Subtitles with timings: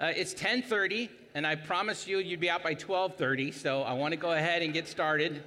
[0.00, 3.52] Uh, it's 10:30, and I promised you you'd be out by 12:30.
[3.52, 5.42] So I want to go ahead and get started.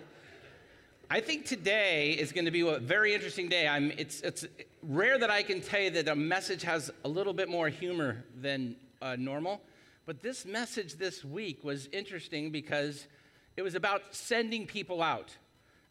[1.10, 3.66] I think today is going to be a very interesting day.
[3.66, 4.46] I'm, it's, it's
[4.84, 8.26] rare that I can tell you that a message has a little bit more humor
[8.42, 9.62] than uh, normal,
[10.06, 13.08] but this message this week was interesting because
[13.56, 15.34] it was about sending people out.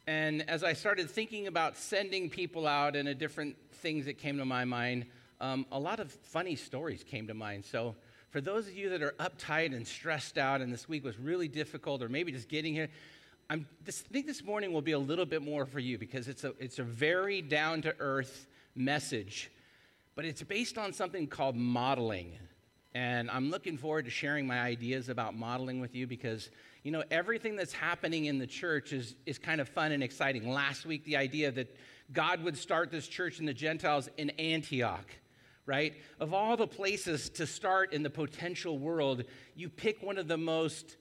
[0.07, 4.37] And as I started thinking about sending people out and the different things that came
[4.37, 5.07] to my mind,
[5.41, 7.65] um, a lot of funny stories came to mind.
[7.65, 7.95] So
[8.31, 11.49] for those of you that are uptight and stressed out and this week was really
[11.49, 12.89] difficult or maybe just getting here,
[13.49, 16.55] I think this morning will be a little bit more for you because it's a,
[16.61, 18.47] it's a very down to earth
[18.77, 19.51] message,
[20.15, 22.39] but it's based on something called modeling.
[22.95, 26.51] And I'm looking forward to sharing my ideas about modeling with you because,
[26.85, 30.49] you know, everything that's happening in the church is, is kind of fun and exciting.
[30.49, 31.77] Last week, the idea that
[32.13, 35.07] God would start this church in the Gentiles in Antioch
[35.71, 35.95] right?
[36.19, 39.23] Of all the places to start in the potential world,
[39.55, 40.97] you pick one of the most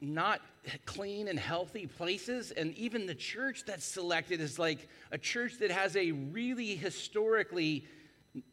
[0.00, 0.40] not
[0.86, 2.50] clean and healthy places.
[2.50, 7.86] And even the church that's selected is like a church that has a really historically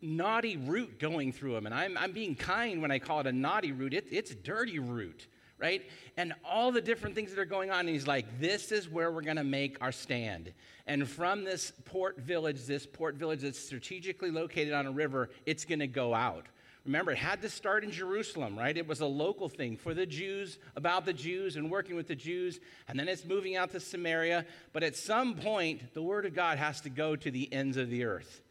[0.04, 1.66] naughty root going through them.
[1.66, 4.78] And I'm, I'm being kind when I call it a naughty root, it, it's dirty
[4.78, 5.28] root
[5.60, 5.84] right?
[6.18, 7.82] And all the different things that are going on.
[7.82, 10.54] And he's like, this is where we're going to make our stand.
[10.86, 15.66] And from this port village, this port village that's strategically located on a river, it's
[15.66, 16.46] going to go out.
[16.86, 18.78] Remember, it had to start in Jerusalem, right?
[18.78, 22.16] It was a local thing for the Jews, about the Jews, and working with the
[22.16, 22.62] Jews.
[22.88, 24.46] And then it's moving out to Samaria.
[24.72, 27.90] But at some point, the word of God has to go to the ends of
[27.90, 28.42] the earth.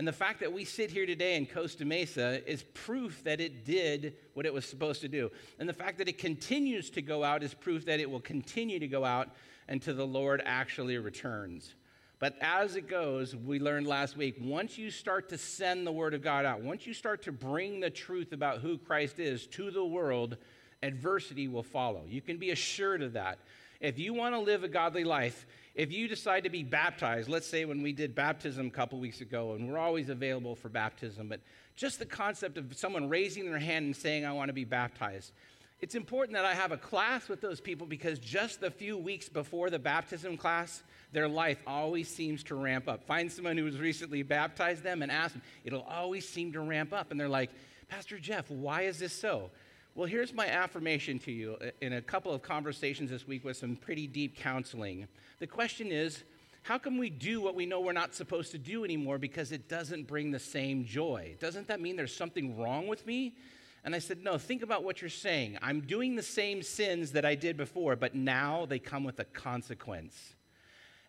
[0.00, 3.66] And the fact that we sit here today in Costa Mesa is proof that it
[3.66, 5.30] did what it was supposed to do.
[5.58, 8.78] And the fact that it continues to go out is proof that it will continue
[8.78, 9.28] to go out
[9.68, 11.74] until the Lord actually returns.
[12.18, 16.14] But as it goes, we learned last week, once you start to send the word
[16.14, 19.70] of God out, once you start to bring the truth about who Christ is to
[19.70, 20.38] the world,
[20.82, 22.06] adversity will follow.
[22.08, 23.38] You can be assured of that.
[23.80, 27.46] If you want to live a godly life, if you decide to be baptized, let's
[27.46, 31.28] say when we did baptism a couple weeks ago, and we're always available for baptism,
[31.28, 31.40] but
[31.76, 35.32] just the concept of someone raising their hand and saying, I want to be baptized.
[35.80, 39.30] It's important that I have a class with those people because just the few weeks
[39.30, 40.82] before the baptism class,
[41.12, 43.02] their life always seems to ramp up.
[43.06, 45.42] Find someone who was recently baptized them and ask them.
[45.64, 47.10] It'll always seem to ramp up.
[47.10, 47.50] And they're like,
[47.88, 49.50] Pastor Jeff, why is this so?
[49.96, 53.56] Well, here's my affirmation to you uh, in a couple of conversations this week with
[53.56, 55.08] some pretty deep counseling.
[55.40, 56.22] The question is,
[56.62, 59.68] how can we do what we know we're not supposed to do anymore because it
[59.68, 61.34] doesn't bring the same joy?
[61.40, 63.34] Doesn't that mean there's something wrong with me?
[63.82, 65.58] And I said, No, think about what you're saying.
[65.60, 69.24] I'm doing the same sins that I did before, but now they come with a
[69.24, 70.34] consequence.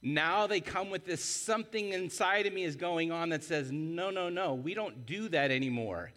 [0.02, 4.10] Now they come with this something inside of me is going on that says, No,
[4.10, 6.12] no, no, we don't do that anymore.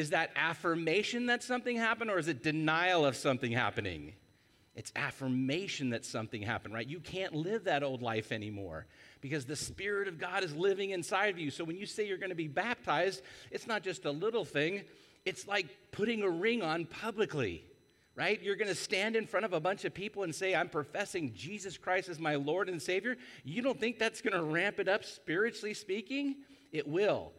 [0.00, 4.14] Is that affirmation that something happened, or is it denial of something happening?
[4.74, 6.86] It's affirmation that something happened, right?
[6.86, 8.86] You can't live that old life anymore
[9.20, 11.50] because the Spirit of God is living inside of you.
[11.50, 14.84] So when you say you're going to be baptized, it's not just a little thing,
[15.26, 17.62] it's like putting a ring on publicly,
[18.14, 18.42] right?
[18.42, 21.34] You're going to stand in front of a bunch of people and say, I'm professing
[21.34, 23.18] Jesus Christ as my Lord and Savior.
[23.44, 26.36] You don't think that's going to ramp it up spiritually speaking?
[26.72, 27.34] It will.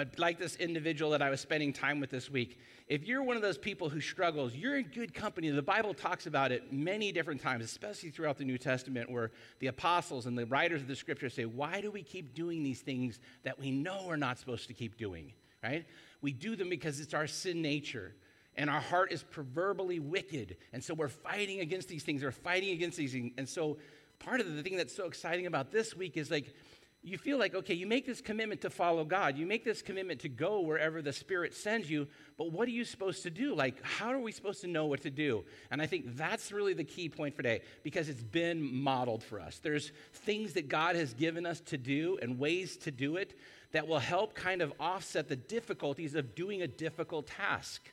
[0.00, 3.36] But like this individual that I was spending time with this week, if you're one
[3.36, 5.50] of those people who struggles, you're in good company.
[5.50, 9.66] The Bible talks about it many different times, especially throughout the New Testament, where the
[9.66, 13.20] apostles and the writers of the scripture say, Why do we keep doing these things
[13.42, 15.34] that we know we're not supposed to keep doing?
[15.62, 15.84] Right?
[16.22, 18.14] We do them because it's our sin nature.
[18.56, 20.56] And our heart is proverbially wicked.
[20.72, 22.22] And so we're fighting against these things.
[22.22, 23.32] We're fighting against these things.
[23.36, 23.76] And so
[24.18, 26.54] part of the thing that's so exciting about this week is like,
[27.02, 29.38] you feel like, okay, you make this commitment to follow God.
[29.38, 32.06] You make this commitment to go wherever the Spirit sends you,
[32.36, 33.54] but what are you supposed to do?
[33.54, 35.44] Like, how are we supposed to know what to do?
[35.70, 39.40] And I think that's really the key point for today because it's been modeled for
[39.40, 39.60] us.
[39.62, 43.34] There's things that God has given us to do and ways to do it
[43.72, 47.92] that will help kind of offset the difficulties of doing a difficult task.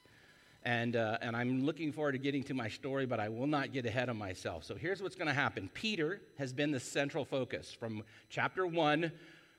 [0.67, 3.71] And, uh, and I'm looking forward to getting to my story, but I will not
[3.71, 4.65] get ahead of myself.
[4.65, 9.09] So here's what's going to happen Peter has been the central focus from chapter 1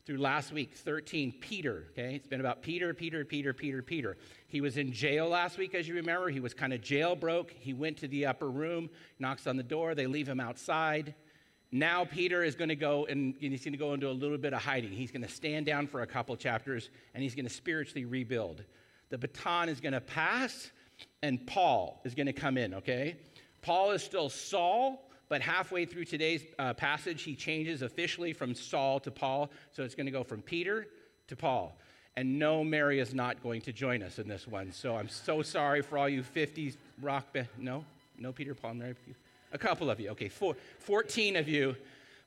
[0.04, 1.32] through last week, 13.
[1.40, 2.14] Peter, okay?
[2.14, 4.18] It's been about Peter, Peter, Peter, Peter, Peter.
[4.48, 6.28] He was in jail last week, as you remember.
[6.28, 9.62] He was kind of jail broke He went to the upper room, knocks on the
[9.62, 11.14] door, they leave him outside.
[11.72, 14.52] Now Peter is going to go and he's going to go into a little bit
[14.52, 14.92] of hiding.
[14.92, 18.62] He's going to stand down for a couple chapters and he's going to spiritually rebuild.
[19.08, 20.70] The baton is going to pass
[21.22, 23.16] and Paul is going to come in, okay?
[23.62, 29.00] Paul is still Saul, but halfway through today's uh, passage, he changes officially from Saul
[29.00, 29.50] to Paul.
[29.72, 30.86] So it's going to go from Peter
[31.28, 31.76] to Paul.
[32.16, 34.72] And no, Mary is not going to join us in this one.
[34.72, 37.48] So I'm so sorry for all you 50s rock band.
[37.58, 37.84] No?
[38.18, 38.94] No Peter Paul, Mary?
[39.52, 40.10] A couple of you.
[40.10, 41.76] Okay, four, 14 of you.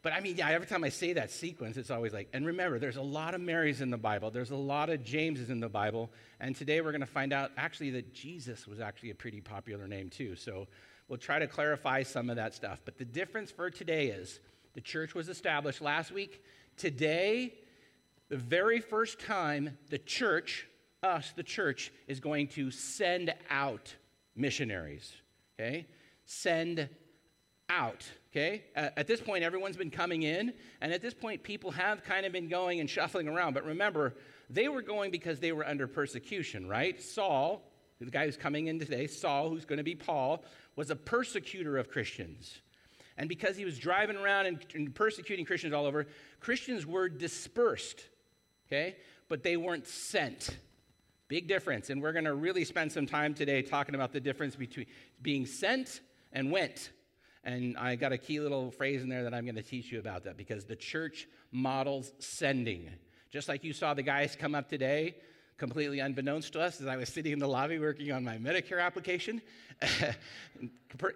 [0.04, 2.80] But I mean, yeah, every time I say that sequence, it's always like, and remember,
[2.80, 4.32] there's a lot of Marys in the Bible.
[4.32, 6.10] There's a lot of Jameses in the Bible.
[6.40, 9.88] And today we're going to find out actually that Jesus was actually a pretty popular
[9.88, 10.36] name too.
[10.36, 10.68] So
[11.08, 12.82] we'll try to clarify some of that stuff.
[12.84, 14.40] But the difference for today is
[14.74, 16.44] the church was established last week.
[16.78, 17.54] Today,
[18.30, 20.68] the very first time the church,
[21.04, 23.96] us, the church, is going to send out
[24.36, 25.14] missionaries.
[25.60, 25.86] Okay?
[26.26, 26.90] Send
[27.70, 28.04] out.
[28.32, 28.64] Okay?
[28.76, 32.32] At this point, everyone's been coming in, and at this point, people have kind of
[32.32, 33.54] been going and shuffling around.
[33.54, 34.16] But remember,
[34.50, 37.02] they were going because they were under persecution, right?
[37.02, 37.62] Saul,
[38.00, 40.46] the guy who's coming in today, Saul, who's going to be Paul,
[40.76, 42.62] was a persecutor of Christians.
[43.18, 46.08] And because he was driving around and, persecuting Christians all over,
[46.40, 48.06] Christians were dispersed
[48.72, 48.96] okay?
[49.28, 50.58] But they weren't sent.
[51.28, 51.90] Big difference.
[51.90, 54.86] And we're going to really spend some time today talking about the difference between
[55.22, 56.02] being sent
[56.34, 56.92] and went.
[57.44, 60.00] And I got a key little phrase in there that I'm going to teach you
[60.00, 62.90] about that because the church models sending.
[63.32, 65.16] Just like you saw the guys come up today,
[65.58, 68.82] completely unbeknownst to us, as I was sitting in the lobby working on my Medicare
[68.82, 69.42] application.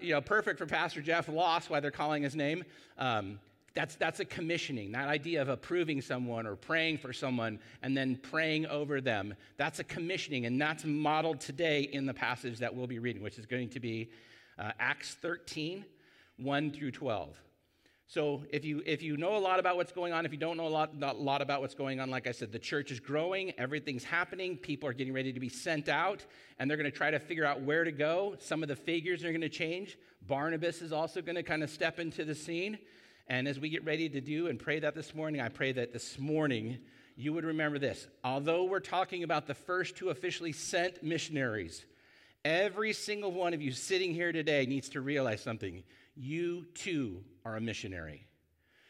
[0.02, 2.64] you know, perfect for Pastor Jeff Loss, why they're calling his name.
[2.98, 3.40] Um,
[3.76, 8.16] that's, that's a commissioning, that idea of approving someone or praying for someone and then
[8.16, 9.36] praying over them.
[9.58, 13.38] That's a commissioning, and that's modeled today in the passage that we'll be reading, which
[13.38, 14.10] is going to be
[14.58, 15.84] uh, Acts 13,
[16.38, 17.36] 1 through 12.
[18.08, 20.58] So if you, if you know a lot about what's going on, if you don't
[20.58, 23.00] know a lot, a lot about what's going on, like I said, the church is
[23.00, 26.24] growing, everything's happening, people are getting ready to be sent out,
[26.60, 28.36] and they're going to try to figure out where to go.
[28.40, 29.98] Some of the figures are going to change.
[30.28, 32.78] Barnabas is also going to kind of step into the scene.
[33.28, 35.92] And as we get ready to do and pray that this morning, I pray that
[35.92, 36.78] this morning
[37.16, 38.08] you would remember this.
[38.24, 41.86] Although we're talking about the first two officially sent missionaries,
[42.44, 45.84] every single one of you sitting here today needs to realize something.
[46.16, 48.28] You too are a missionary.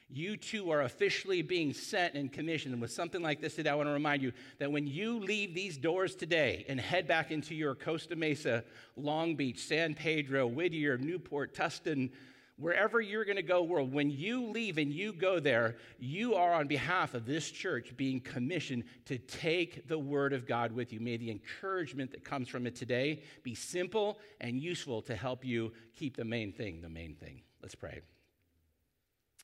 [0.08, 2.74] You too are officially being sent and commissioned.
[2.74, 5.56] And with something like this today, I want to remind you that when you leave
[5.56, 8.64] these doors today and head back into your Costa Mesa,
[8.96, 12.12] Long Beach, San Pedro, Whittier, Newport, Tustin,
[12.58, 16.54] wherever you're going to go world when you leave and you go there you are
[16.54, 21.00] on behalf of this church being commissioned to take the word of god with you.
[21.00, 25.74] May the encouragement that comes from it today be simple and useful to help you
[25.96, 27.42] keep the main thing the main thing.
[27.62, 28.02] Let's pray.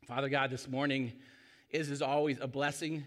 [0.08, 1.12] Father god this morning
[1.70, 3.06] is as always a blessing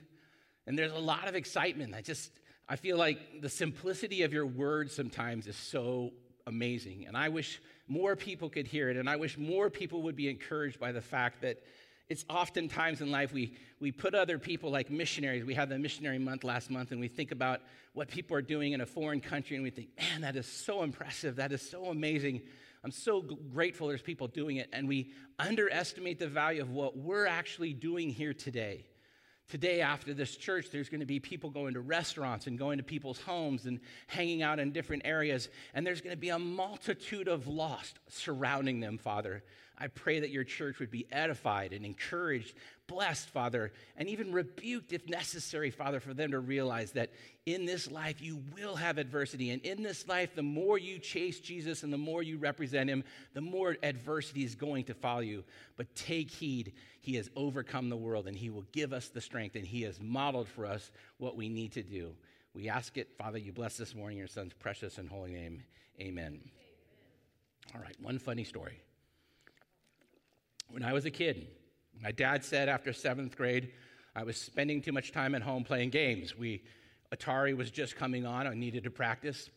[0.66, 1.94] and there's a lot of excitement.
[1.94, 2.30] I just
[2.68, 6.12] i feel like the simplicity of your word sometimes is so
[6.46, 8.96] amazing and i wish more people could hear it.
[8.96, 11.62] And I wish more people would be encouraged by the fact that
[12.08, 15.44] it's oftentimes in life we, we put other people like missionaries.
[15.44, 17.60] We had the missionary month last month, and we think about
[17.94, 20.82] what people are doing in a foreign country, and we think, man, that is so
[20.82, 21.36] impressive.
[21.36, 22.42] That is so amazing.
[22.82, 24.68] I'm so grateful there's people doing it.
[24.72, 28.84] And we underestimate the value of what we're actually doing here today.
[29.48, 32.84] Today, after this church, there's going to be people going to restaurants and going to
[32.84, 35.48] people's homes and hanging out in different areas.
[35.74, 39.44] And there's going to be a multitude of lost surrounding them, Father.
[39.76, 42.54] I pray that your church would be edified and encouraged,
[42.86, 47.10] blessed, Father, and even rebuked if necessary, Father, for them to realize that
[47.44, 49.50] in this life you will have adversity.
[49.50, 53.02] And in this life, the more you chase Jesus and the more you represent him,
[53.32, 55.42] the more adversity is going to follow you.
[55.76, 59.56] But take heed, he has overcome the world and he will give us the strength
[59.56, 62.14] and he has modeled for us what we need to do.
[62.54, 65.64] We ask it, Father, you bless this morning, your son's precious and holy name.
[66.00, 66.26] Amen.
[66.26, 66.40] Amen.
[67.74, 68.80] All right, one funny story.
[70.68, 71.46] When I was a kid,
[72.00, 73.72] my dad said after seventh grade,
[74.16, 76.36] I was spending too much time at home playing games.
[76.36, 76.62] We,
[77.14, 79.50] Atari was just coming on, I needed to practice.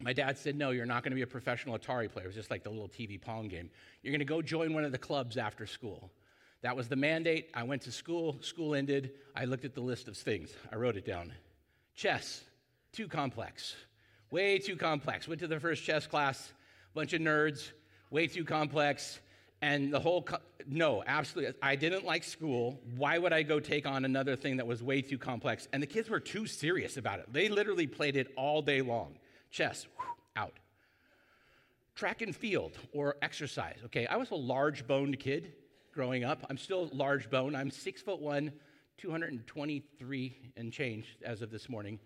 [0.00, 2.24] My dad said, No, you're not going to be a professional Atari player.
[2.24, 3.70] It was just like the little TV Pong game.
[4.02, 6.10] You're going to go join one of the clubs after school.
[6.62, 7.50] That was the mandate.
[7.54, 8.36] I went to school.
[8.40, 9.12] School ended.
[9.34, 10.50] I looked at the list of things.
[10.72, 11.32] I wrote it down.
[11.94, 12.42] Chess,
[12.92, 13.76] too complex.
[14.30, 15.28] Way too complex.
[15.28, 16.52] Went to the first chess class,
[16.94, 17.72] bunch of nerds,
[18.10, 19.20] way too complex.
[19.62, 21.54] And the whole, co- no, absolutely.
[21.62, 22.80] I didn't like school.
[22.96, 25.68] Why would I go take on another thing that was way too complex?
[25.72, 27.32] And the kids were too serious about it.
[27.32, 29.18] They literally played it all day long.
[29.50, 30.58] Chess, whew, out.
[31.94, 33.78] Track and field or exercise.
[33.86, 35.52] Okay, I was a large boned kid
[35.92, 36.46] growing up.
[36.48, 37.56] I'm still large boned.
[37.56, 38.52] I'm six foot one,
[38.96, 41.98] 223 and change as of this morning.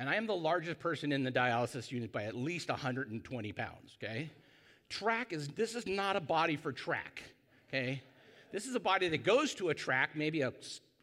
[0.00, 3.96] And I am the largest person in the dialysis unit by at least 120 pounds,
[4.02, 4.30] okay?
[4.88, 7.22] Track is this is not a body for track,
[7.68, 8.02] okay?
[8.52, 10.52] This is a body that goes to a track, maybe a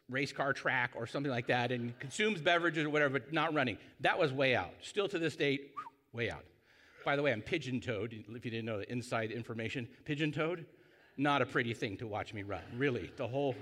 [0.08, 3.78] race car track or something like that and consumes beverages or whatever, but not running.
[4.00, 4.74] That was way out.
[4.82, 5.72] Still to this date,
[6.12, 6.44] way out.
[7.04, 9.88] By the way, I'm pigeon toed, if you didn't know the inside information.
[10.04, 10.66] Pigeon toed,
[11.16, 13.10] not a pretty thing to watch me run, really.
[13.16, 13.54] The whole,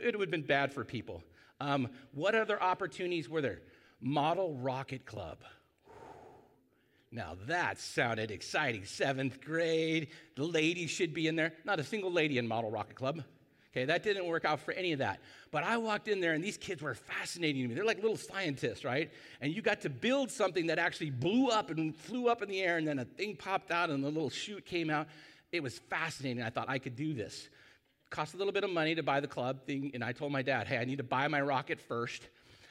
[0.00, 1.22] it would have been bad for people.
[1.60, 3.60] Um, what other opportunities were there?
[4.00, 5.38] Model Rocket Club.
[7.14, 8.84] Now that sounded exciting.
[8.84, 11.52] Seventh grade, the ladies should be in there.
[11.64, 13.22] Not a single lady in Model Rocket Club.
[13.70, 15.20] Okay, that didn't work out for any of that.
[15.52, 17.74] But I walked in there and these kids were fascinating to me.
[17.74, 19.12] They're like little scientists, right?
[19.40, 22.60] And you got to build something that actually blew up and flew up in the
[22.60, 25.06] air, and then a thing popped out and the little chute came out.
[25.52, 26.42] It was fascinating.
[26.42, 27.48] I thought I could do this.
[28.10, 30.42] Cost a little bit of money to buy the club thing, and I told my
[30.42, 32.28] dad, hey, I need to buy my rocket first.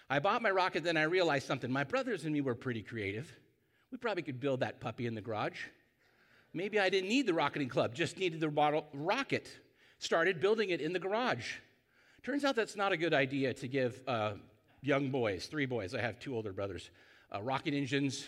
[0.09, 1.71] I bought my rocket, then I realized something.
[1.71, 3.31] My brothers and me were pretty creative.
[3.93, 5.59] We probably could build that puppy in the garage.
[6.51, 9.47] Maybe I didn't need the rocketing club, just needed the model rocket
[9.99, 11.53] started building it in the garage.
[12.23, 14.33] Turns out that's not a good idea to give uh,
[14.81, 16.89] young boys, three boys, I have two older brothers,
[17.33, 18.27] uh, rocket engines,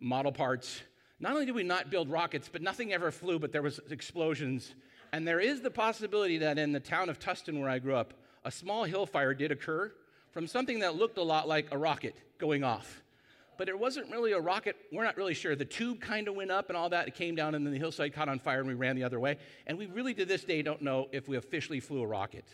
[0.00, 0.82] model parts.
[1.20, 4.74] Not only did we not build rockets, but nothing ever flew, but there was explosions.
[5.12, 8.14] And there is the possibility that in the town of Tustin, where I grew up,
[8.44, 9.92] a small hill fire did occur
[10.32, 13.03] from something that looked a lot like a rocket going off
[13.56, 14.76] but it wasn't really a rocket.
[14.92, 15.56] We're not really sure.
[15.56, 17.08] The tube kind of went up and all that.
[17.08, 19.20] It came down, and then the hillside caught on fire, and we ran the other
[19.20, 19.38] way.
[19.66, 22.44] And we really, to this day, don't know if we officially flew a rocket.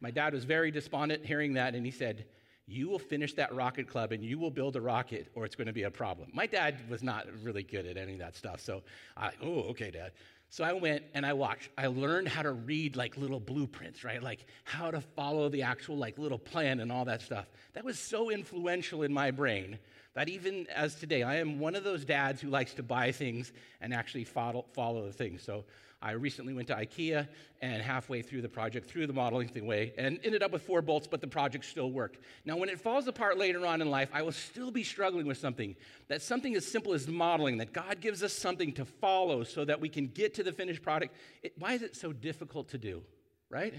[0.00, 2.24] My dad was very despondent hearing that, and he said,
[2.66, 5.66] You will finish that rocket club and you will build a rocket, or it's going
[5.66, 6.30] to be a problem.
[6.32, 8.60] My dad was not really good at any of that stuff.
[8.60, 8.82] So
[9.16, 10.12] I, oh, okay, dad.
[10.52, 11.70] So I went and I watched.
[11.78, 14.20] I learned how to read like little blueprints, right?
[14.20, 17.46] Like how to follow the actual like little plan and all that stuff.
[17.74, 19.78] That was so influential in my brain
[20.14, 23.52] that even as today, I am one of those dads who likes to buy things
[23.80, 25.40] and actually follow, follow the things.
[25.40, 25.64] So
[26.02, 27.28] I recently went to IKEA
[27.60, 30.80] and halfway through the project, through the modeling thing way, and ended up with four
[30.80, 32.18] bolts, but the project still worked.
[32.46, 35.36] Now, when it falls apart later on in life, I will still be struggling with
[35.36, 35.76] something.
[36.08, 39.78] That something as simple as modeling, that God gives us something to follow so that
[39.78, 41.14] we can get to the finished product.
[41.42, 43.02] It, why is it so difficult to do,
[43.50, 43.74] right?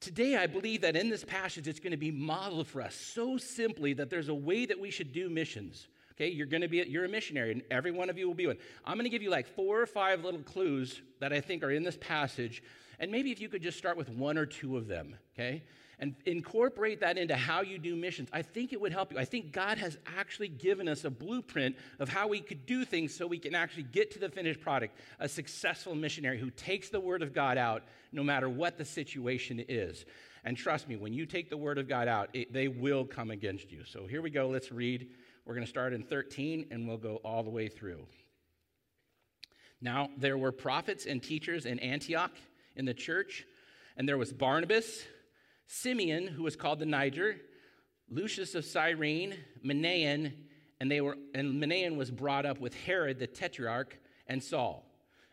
[0.00, 3.36] Today, I believe that in this passage, it's going to be modeled for us so
[3.36, 5.86] simply that there's a way that we should do missions.
[6.12, 8.46] Okay, you're going to be, you're a missionary, and every one of you will be
[8.46, 8.58] one.
[8.84, 11.70] I'm going to give you like four or five little clues that I think are
[11.70, 12.62] in this passage,
[12.98, 15.62] and maybe if you could just start with one or two of them, okay?
[16.02, 19.18] and incorporate that into how you do missions, I think it would help you.
[19.20, 23.14] I think God has actually given us a blueprint of how we could do things
[23.14, 24.98] so we can actually get to the finished product.
[25.20, 29.64] A successful missionary who takes the Word of God out no matter what the situation
[29.68, 30.04] is.
[30.42, 33.30] And trust me, when you take the Word of God out, it, they will come
[33.30, 33.84] against you.
[33.84, 34.48] So here we go.
[34.48, 35.08] Let's read.
[35.44, 38.06] We're going to start in 13 and we'll go all the way through.
[39.80, 42.32] Now, there were prophets and teachers in Antioch
[42.76, 43.44] in the church,
[43.96, 45.02] and there was Barnabas
[45.66, 47.36] Simeon, who was called the Niger,
[48.08, 49.34] Lucius of Cyrene,
[49.64, 50.34] Manaen,
[50.78, 54.84] and they were and Manaen was brought up with Herod the Tetrarch and Saul.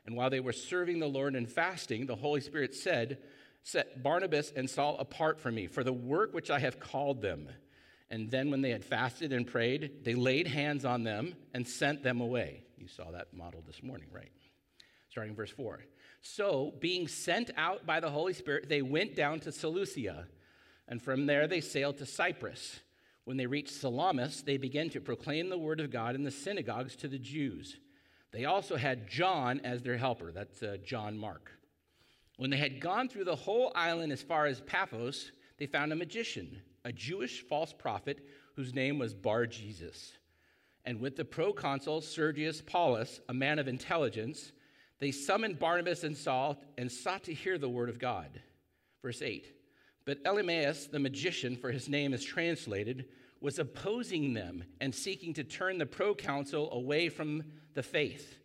[0.06, 3.20] And while they were serving the Lord and fasting, the Holy Spirit said,
[3.64, 7.50] Set Barnabas and Saul apart from me for the work which I have called them.
[8.12, 12.02] And then, when they had fasted and prayed, they laid hands on them and sent
[12.02, 12.64] them away.
[12.78, 14.32] You saw that model this morning, right?
[15.10, 15.80] Starting verse 4.
[16.22, 20.28] So, being sent out by the Holy Spirit, they went down to Seleucia,
[20.88, 22.80] and from there they sailed to Cyprus.
[23.26, 26.96] When they reached Salamis, they began to proclaim the word of God in the synagogues
[26.98, 27.78] to the Jews.
[28.32, 30.32] They also had John as their helper.
[30.32, 31.52] That's uh, John Mark.
[32.38, 35.96] When they had gone through the whole island as far as Paphos, they found a
[35.96, 40.14] magician, a Jewish false prophet whose name was Bar Jesus.
[40.86, 44.52] And with the proconsul Sergius Paulus, a man of intelligence,
[45.00, 48.42] they summoned Barnabas and Saul and sought to hear the word of God.
[49.02, 49.46] Verse 8
[50.06, 53.06] But Elymas, the magician, for his name is translated,
[53.42, 57.44] was opposing them and seeking to turn the proconsul away from
[57.74, 58.40] the faith.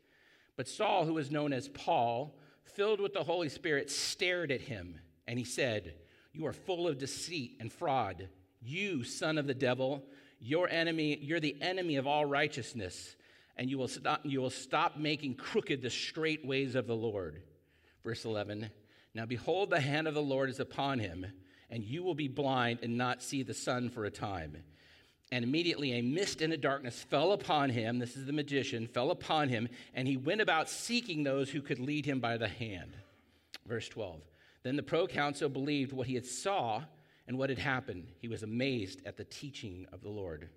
[0.56, 5.00] But Saul, who was known as Paul, filled with the Holy Spirit, stared at him,
[5.26, 5.94] and he said,
[6.34, 8.28] You are full of deceit and fraud.
[8.60, 10.04] You, son of the devil,
[10.40, 13.16] your enemy, you're the enemy of all righteousness
[13.56, 17.42] and you will stop, you will stop making crooked the straight ways of the Lord.
[18.02, 18.70] Verse 11
[19.14, 21.26] Now behold, the hand of the Lord is upon him,
[21.70, 24.56] and you will be blind and not see the sun for a time.
[25.32, 27.98] And immediately a mist and a darkness fell upon him.
[27.98, 31.80] This is the magician, fell upon him, and he went about seeking those who could
[31.80, 32.96] lead him by the hand.
[33.66, 34.20] Verse 12.
[34.64, 36.82] Then the proconsul believed what he had saw
[37.28, 38.08] and what had happened.
[38.18, 40.48] He was amazed at the teaching of the Lord.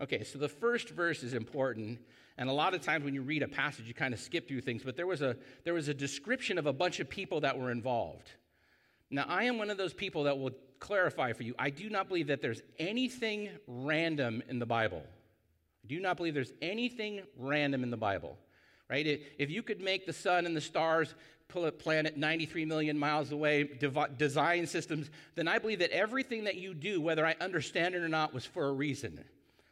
[0.00, 1.98] Okay, so the first verse is important
[2.40, 4.62] and a lot of times when you read a passage, you kind of skip through
[4.62, 7.58] things, but there was a, there was a description of a bunch of people that
[7.58, 8.30] were involved.
[9.10, 12.08] Now, I am one of those people that will clarify for you I do not
[12.08, 15.02] believe that there's anything random in the Bible.
[15.84, 18.38] I do not believe there's anything random in the Bible,
[18.88, 19.06] right?
[19.38, 21.14] If you could make the sun and the stars,
[21.78, 26.74] planet 93 million miles away, dev- design systems, then I believe that everything that you
[26.74, 29.24] do, whether I understand it or not, was for a reason.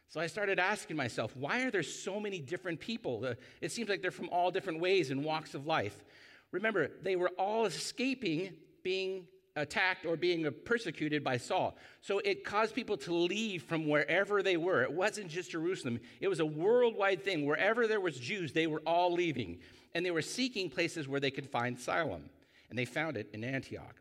[0.09, 3.33] So I started asking myself, why are there so many different people?
[3.61, 6.03] It seems like they're from all different ways and walks of life.
[6.51, 11.77] Remember, they were all escaping being attacked or being persecuted by Saul.
[12.01, 14.81] So it caused people to leave from wherever they were.
[14.83, 17.45] It wasn't just Jerusalem, it was a worldwide thing.
[17.45, 19.59] Wherever there was Jews, they were all leaving.
[19.93, 22.29] And they were seeking places where they could find asylum.
[22.69, 23.95] And they found it in Antioch.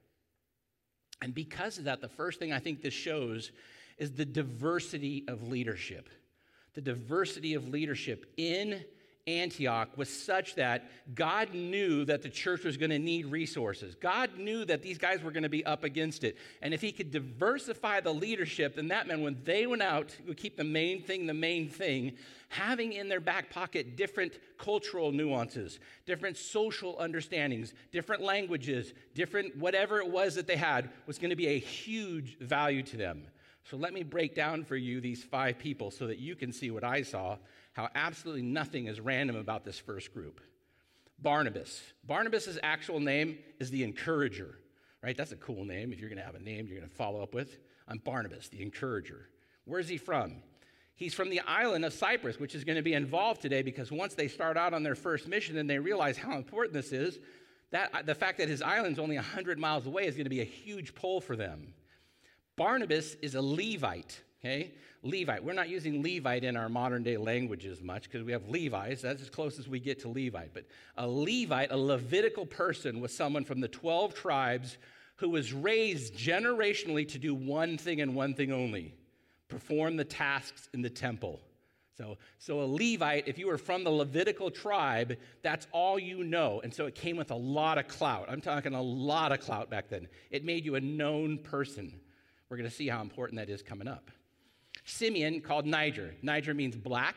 [1.23, 3.50] And because of that, the first thing I think this shows
[3.97, 6.09] is the diversity of leadership.
[6.75, 8.85] The diversity of leadership in
[9.28, 13.94] Antioch was such that God knew that the church was going to need resources.
[13.94, 16.38] God knew that these guys were going to be up against it.
[16.62, 20.38] And if he could diversify the leadership, then that meant when they went out, would
[20.38, 22.16] keep the main thing the main thing,
[22.49, 29.99] having in their back pocket different cultural nuances, different social understandings, different languages, different whatever
[29.99, 33.26] it was that they had was going to be a huge value to them.
[33.64, 36.70] So let me break down for you these five people so that you can see
[36.70, 37.37] what I saw
[37.78, 40.40] how absolutely nothing is random about this first group.
[41.20, 41.80] Barnabas.
[42.02, 44.58] Barnabas' actual name is the encourager,
[45.00, 45.16] right?
[45.16, 45.92] That's a cool name.
[45.92, 48.49] If you're going to have a name you're going to follow up with, I'm Barnabas,
[48.49, 49.28] the encourager.
[49.64, 50.42] Where's he from?
[50.97, 54.14] He's from the island of Cyprus, which is going to be involved today because once
[54.14, 57.20] they start out on their first mission and they realize how important this is,
[57.70, 60.40] that uh, the fact that his island's only 100 miles away is going to be
[60.40, 61.75] a huge pull for them.
[62.56, 64.73] Barnabas is a Levite, okay?
[65.02, 65.45] Levite.
[65.45, 69.02] We're not using Levite in our modern day languages much because we have Levites.
[69.02, 70.52] That's as close as we get to Levite.
[70.52, 70.64] But
[70.97, 74.78] a Levite, a Levitical person, was someone from the 12 tribes
[75.17, 78.95] who was raised generationally to do one thing and one thing only
[79.49, 81.40] perform the tasks in the temple.
[81.97, 86.61] So, so a Levite, if you were from the Levitical tribe, that's all you know.
[86.62, 88.27] And so it came with a lot of clout.
[88.29, 90.07] I'm talking a lot of clout back then.
[90.31, 91.99] It made you a known person.
[92.49, 94.11] We're going to see how important that is coming up.
[94.88, 96.14] Simeon, called Niger.
[96.22, 97.16] Niger means black.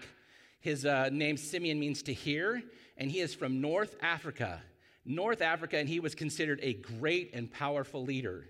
[0.60, 2.62] His uh, name Simeon means to hear,
[2.98, 4.62] and he is from North Africa.
[5.06, 8.46] North Africa, and he was considered a great and powerful leader.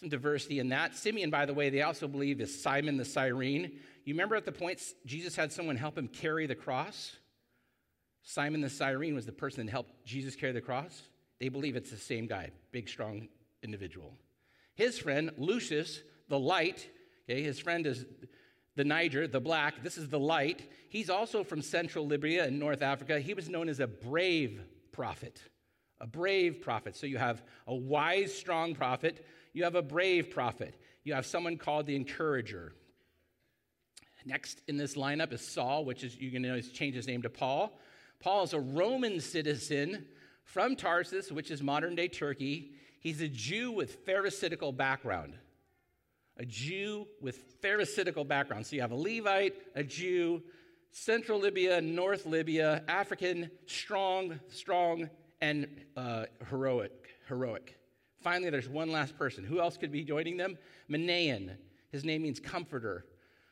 [0.00, 0.96] Some diversity in that.
[0.96, 3.78] Simeon, by the way, they also believe is Simon the Cyrene.
[4.04, 7.16] You remember at the point Jesus had someone help him carry the cross?
[8.22, 11.02] Simon the Cyrene was the person that helped Jesus carry the cross.
[11.40, 13.28] They believe it's the same guy, big, strong
[13.62, 14.14] individual.
[14.74, 16.88] His friend, Lucius, the light,
[17.28, 18.04] okay, his friend is
[18.78, 20.62] the Niger, the black, this is the light.
[20.88, 23.18] He's also from central Libya in North Africa.
[23.18, 24.62] He was known as a brave
[24.92, 25.42] prophet.
[26.00, 26.94] A brave prophet.
[26.94, 31.56] So you have a wise, strong prophet, you have a brave prophet, you have someone
[31.56, 32.72] called the encourager.
[34.24, 37.30] Next in this lineup is Saul, which is, you can notice, change his name to
[37.30, 37.80] Paul.
[38.20, 40.06] Paul is a Roman citizen
[40.44, 42.74] from Tarsus, which is modern day Turkey.
[43.00, 45.34] He's a Jew with Pharisaical background
[46.38, 48.66] a Jew with Pharisaical background.
[48.66, 50.42] So you have a Levite, a Jew,
[50.90, 56.92] Central Libya, North Libya, African, strong, strong, and uh, heroic.
[57.26, 57.76] Heroic.
[58.22, 59.44] Finally, there's one last person.
[59.44, 60.58] Who else could be joining them?
[60.90, 61.56] Manaen.
[61.92, 63.04] His name means comforter.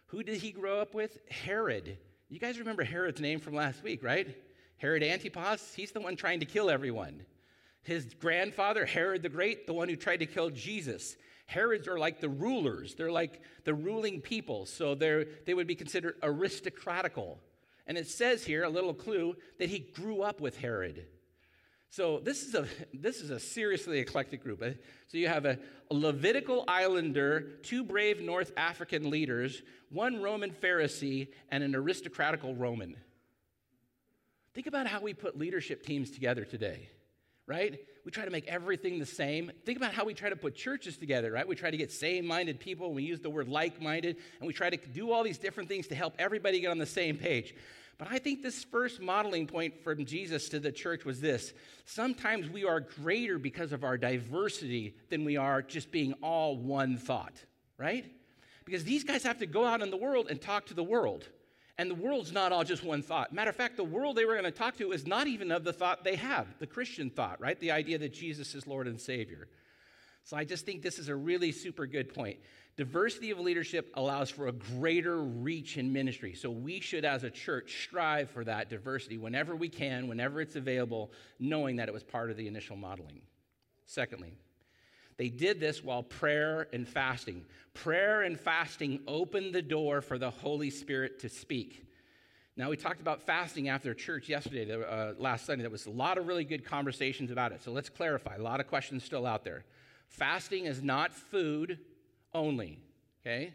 [0.06, 1.18] Who did he grow up with?
[1.30, 1.98] Herod.
[2.28, 4.36] You guys remember Herod's name from last week, right?
[4.78, 5.74] Herod Antipas.
[5.74, 7.24] He's the one trying to kill everyone.
[7.82, 11.16] His grandfather, Herod the Great, the one who tried to kill Jesus.
[11.46, 15.76] Herods are like the rulers, they're like the ruling people, so they they would be
[15.76, 17.38] considered aristocratical.
[17.86, 21.06] And it says here, a little clue, that he grew up with Herod.
[21.88, 24.60] So this is a this is a seriously eclectic group.
[24.60, 24.70] Uh,
[25.06, 25.58] so you have a,
[25.90, 32.96] a, Levitical islander, two brave North African leaders, one Roman Pharisee, and an aristocratical Roman.
[34.52, 36.88] Think about how we put leadership teams together today
[37.46, 37.78] right?
[38.06, 39.50] We try to make everything the same.
[39.64, 41.46] Think about how we try to put churches together, right?
[41.46, 42.94] We try to get same minded people.
[42.94, 45.88] We use the word like minded, and we try to do all these different things
[45.88, 47.52] to help everybody get on the same page.
[47.98, 51.52] But I think this first modeling point from Jesus to the church was this
[51.84, 56.98] sometimes we are greater because of our diversity than we are just being all one
[56.98, 57.34] thought,
[57.76, 58.04] right?
[58.64, 61.26] Because these guys have to go out in the world and talk to the world.
[61.78, 63.32] And the world's not all just one thought.
[63.34, 65.62] Matter of fact, the world they were going to talk to is not even of
[65.62, 67.58] the thought they have, the Christian thought, right?
[67.60, 69.48] The idea that Jesus is Lord and Savior.
[70.24, 72.38] So I just think this is a really super good point.
[72.76, 76.34] Diversity of leadership allows for a greater reach in ministry.
[76.34, 80.56] So we should, as a church, strive for that diversity whenever we can, whenever it's
[80.56, 83.20] available, knowing that it was part of the initial modeling.
[83.86, 84.34] Secondly,
[85.16, 87.44] They did this while prayer and fasting.
[87.74, 91.84] Prayer and fasting opened the door for the Holy Spirit to speak.
[92.58, 95.62] Now, we talked about fasting after church yesterday, uh, last Sunday.
[95.62, 97.62] There was a lot of really good conversations about it.
[97.62, 98.36] So let's clarify.
[98.36, 99.64] A lot of questions still out there.
[100.08, 101.78] Fasting is not food
[102.32, 102.78] only,
[103.20, 103.52] okay?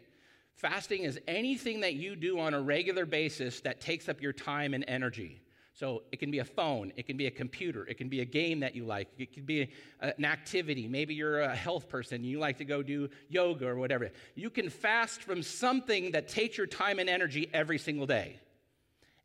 [0.54, 4.74] Fasting is anything that you do on a regular basis that takes up your time
[4.74, 5.40] and energy.
[5.74, 8.26] So it can be a phone, it can be a computer, it can be a
[8.26, 10.86] game that you like, it can be an activity.
[10.86, 14.10] Maybe you're a health person, and you like to go do yoga or whatever.
[14.34, 18.38] You can fast from something that takes your time and energy every single day.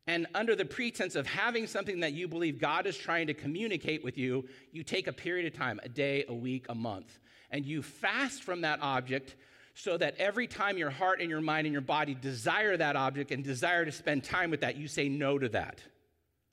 [0.07, 4.05] And under the pretense of having something that you believe God is trying to communicate
[4.05, 7.19] with you, you take a period of time, a day, a week, a month,
[7.51, 9.35] and you fast from that object
[9.73, 13.31] so that every time your heart and your mind and your body desire that object
[13.31, 15.81] and desire to spend time with that, you say no to that.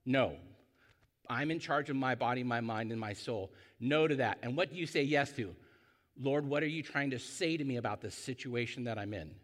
[0.06, 0.36] No.
[1.28, 3.50] I'm in charge of my body, my mind, and my soul.
[3.80, 4.38] No to that.
[4.42, 5.54] And what do you say yes to?
[6.20, 9.34] Lord, what are you trying to say to me about the situation that I'm in?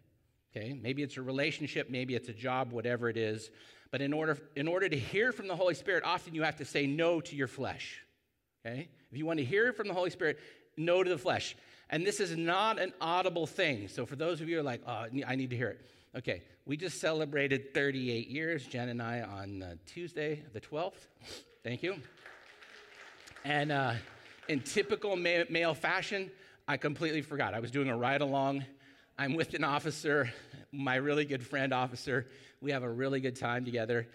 [0.55, 3.49] Okay, maybe it's a relationship, maybe it's a job, whatever it is.
[3.89, 6.65] But in order, in order to hear from the Holy Spirit, often you have to
[6.65, 8.01] say no to your flesh.
[8.65, 8.89] Okay?
[9.11, 10.39] If you want to hear from the Holy Spirit,
[10.77, 11.55] no to the flesh.
[11.89, 13.87] And this is not an audible thing.
[13.87, 15.85] So for those of you who are like, oh, I need to hear it.
[16.13, 21.07] Okay, we just celebrated 38 years, Jen and I, on uh, Tuesday, the 12th.
[21.63, 21.95] Thank you.
[23.45, 23.93] And uh,
[24.49, 26.29] in typical ma- male fashion,
[26.67, 27.53] I completely forgot.
[27.53, 28.65] I was doing a ride along.
[29.17, 30.29] I'm with an officer,
[30.73, 32.27] my really good friend officer.
[32.59, 34.05] We have a really good time together.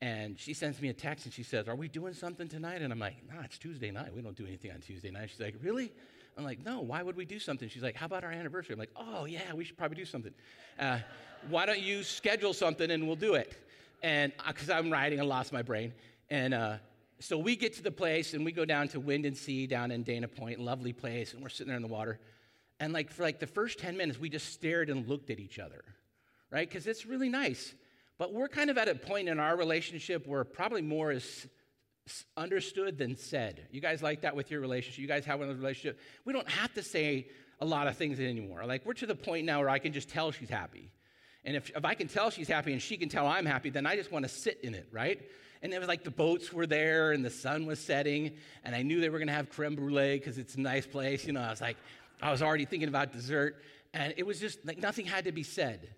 [0.00, 2.82] And she sends me a text and she says, Are we doing something tonight?
[2.82, 4.12] And I'm like, Nah, it's Tuesday night.
[4.12, 5.30] We don't do anything on Tuesday night.
[5.30, 5.92] She's like, Really?
[6.36, 7.68] I'm like, No, why would we do something?
[7.68, 8.74] She's like, How about our anniversary?
[8.74, 10.32] I'm like, Oh, yeah, we should probably do something.
[10.78, 10.98] Uh,
[11.48, 13.56] why don't you schedule something and we'll do it?
[14.02, 15.92] And because uh, I'm riding and lost my brain.
[16.30, 16.76] And uh,
[17.20, 19.90] so we get to the place and we go down to Wind and Sea down
[19.90, 22.18] in Dana Point, lovely place, and we're sitting there in the water.
[22.80, 25.58] And like for like the first 10 minutes, we just stared and looked at each
[25.58, 25.84] other,
[26.50, 26.68] right?
[26.68, 27.74] Because it's really nice.
[28.18, 31.46] But we're kind of at a point in our relationship where probably more is
[32.36, 33.66] understood than said.
[33.70, 35.00] You guys like that with your relationship?
[35.00, 35.98] You guys have one of relationship?
[36.24, 37.28] We don't have to say
[37.60, 38.64] a lot of things anymore.
[38.66, 40.90] Like we're to the point now where I can just tell she's happy.
[41.44, 43.86] And if, if I can tell she's happy and she can tell I'm happy, then
[43.86, 45.20] I just want to sit in it, right?
[45.62, 48.32] And it was like the boats were there and the sun was setting,
[48.64, 51.24] and I knew they were going to have creme brulee because it's a nice place.
[51.24, 51.76] You know, I was like,
[52.20, 53.56] I was already thinking about dessert,
[53.94, 55.88] and it was just like nothing had to be said.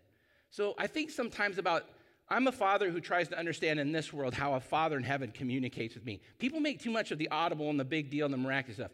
[0.51, 1.85] So I think sometimes about
[2.29, 5.31] I'm a father who tries to understand in this world how a father in heaven
[5.31, 6.21] communicates with me.
[6.39, 8.91] People make too much of the audible and the big deal and the miraculous stuff.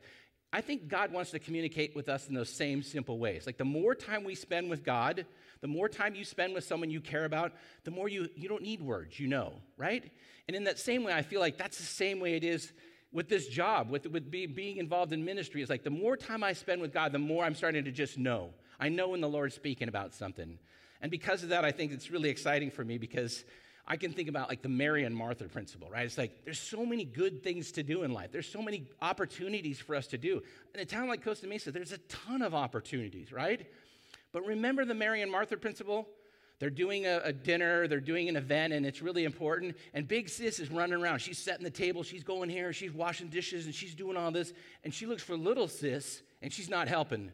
[0.52, 3.46] I think God wants to communicate with us in those same simple ways.
[3.46, 5.24] Like the more time we spend with God,
[5.62, 7.52] the more time you spend with someone you care about,
[7.84, 10.12] the more you, you don't need words, you know, right?
[10.46, 12.70] And in that same way, I feel like that's the same way it is
[13.12, 15.62] with this job, with, with be, being involved in ministry.
[15.62, 18.18] It's like the more time I spend with God, the more I'm starting to just
[18.18, 18.50] know.
[18.78, 20.58] I know when the Lord's speaking about something.
[21.02, 23.44] And because of that, I think it's really exciting for me because
[23.86, 26.06] I can think about like the Mary and Martha principle, right?
[26.06, 28.30] It's like there's so many good things to do in life.
[28.30, 30.40] There's so many opportunities for us to do.
[30.72, 33.66] In a town like Costa Mesa, there's a ton of opportunities, right?
[34.30, 36.08] But remember the Mary and Martha principle?
[36.60, 39.76] They're doing a, a, dinner, they're doing an event, and it's really important.
[39.94, 41.18] And Big Sis is running around.
[41.18, 44.52] She's setting the table, she's going here, she's washing dishes, and she's doing all this.
[44.84, 47.32] And she looks for little Sis, and she's not helping.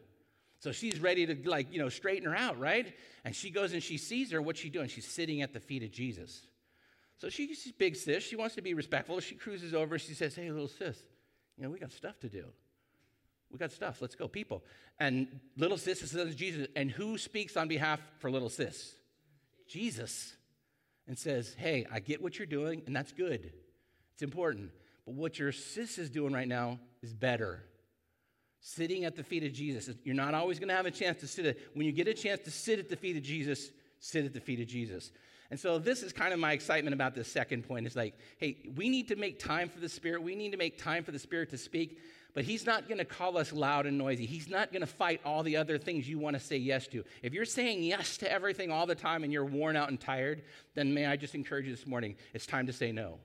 [0.59, 2.93] So she's ready to, like, you know, straighten her out, right?
[3.23, 4.41] And she goes and she sees her.
[4.41, 4.89] What's she doing?
[4.89, 6.41] She's sitting at the feet of Jesus.
[7.17, 8.23] So she's big sis.
[8.23, 9.19] She wants to be respectful.
[9.19, 9.97] She cruises over.
[9.97, 11.01] She says, Hey, little sis,
[11.57, 12.45] you know, we got stuff to do.
[13.51, 14.01] We got stuff.
[14.01, 14.63] Let's go, people.
[14.99, 16.67] And little sis says Jesus.
[16.75, 18.95] And who speaks on behalf for little sis?
[19.67, 20.35] Jesus.
[21.07, 23.51] And says, Hey, I get what you're doing, and that's good.
[24.13, 24.71] It's important.
[25.05, 27.63] But what your sis is doing right now is better
[28.61, 29.89] sitting at the feet of Jesus.
[30.03, 32.13] You're not always going to have a chance to sit at, when you get a
[32.13, 35.11] chance to sit at the feet of Jesus, sit at the feet of Jesus.
[35.51, 37.87] And so this is kind of my excitement about this second point.
[37.87, 40.21] It's like, hey, we need to make time for the Spirit.
[40.21, 41.99] We need to make time for the Spirit to speak,
[42.35, 44.27] but He's not going to call us loud and noisy.
[44.27, 47.03] He's not going to fight all the other things you want to say yes to.
[47.23, 50.43] If you're saying yes to everything all the time and you're worn out and tired,
[50.75, 53.17] then may I just encourage you this morning, it's time to say no.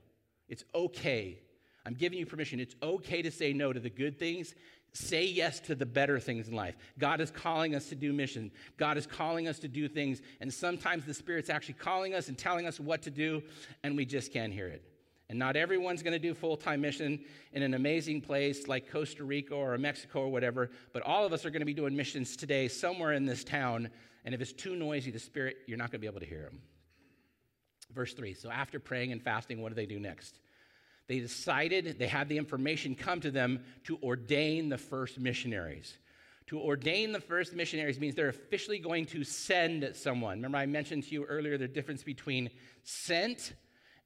[0.49, 1.37] It's okay.
[1.85, 2.59] I'm giving you permission.
[2.59, 4.55] It's okay to say no to the good things
[4.95, 6.77] Say yes to the better things in life.
[6.97, 8.49] God is calling us to do mission.
[8.77, 12.37] God is calling us to do things, and sometimes the Spirit's actually calling us and
[12.37, 13.43] telling us what to do,
[13.83, 14.81] and we just can't hear it.
[15.27, 17.19] And not everyone's going to do full time mission
[17.51, 21.45] in an amazing place like Costa Rica or Mexico or whatever, but all of us
[21.45, 23.89] are going to be doing missions today somewhere in this town.
[24.23, 26.43] And if it's too noisy, the Spirit, you're not going to be able to hear
[26.43, 26.61] them.
[27.93, 30.39] Verse 3 So after praying and fasting, what do they do next?
[31.07, 35.97] They decided, they had the information come to them to ordain the first missionaries.
[36.47, 40.37] To ordain the first missionaries means they're officially going to send someone.
[40.37, 42.49] Remember, I mentioned to you earlier the difference between
[42.83, 43.53] sent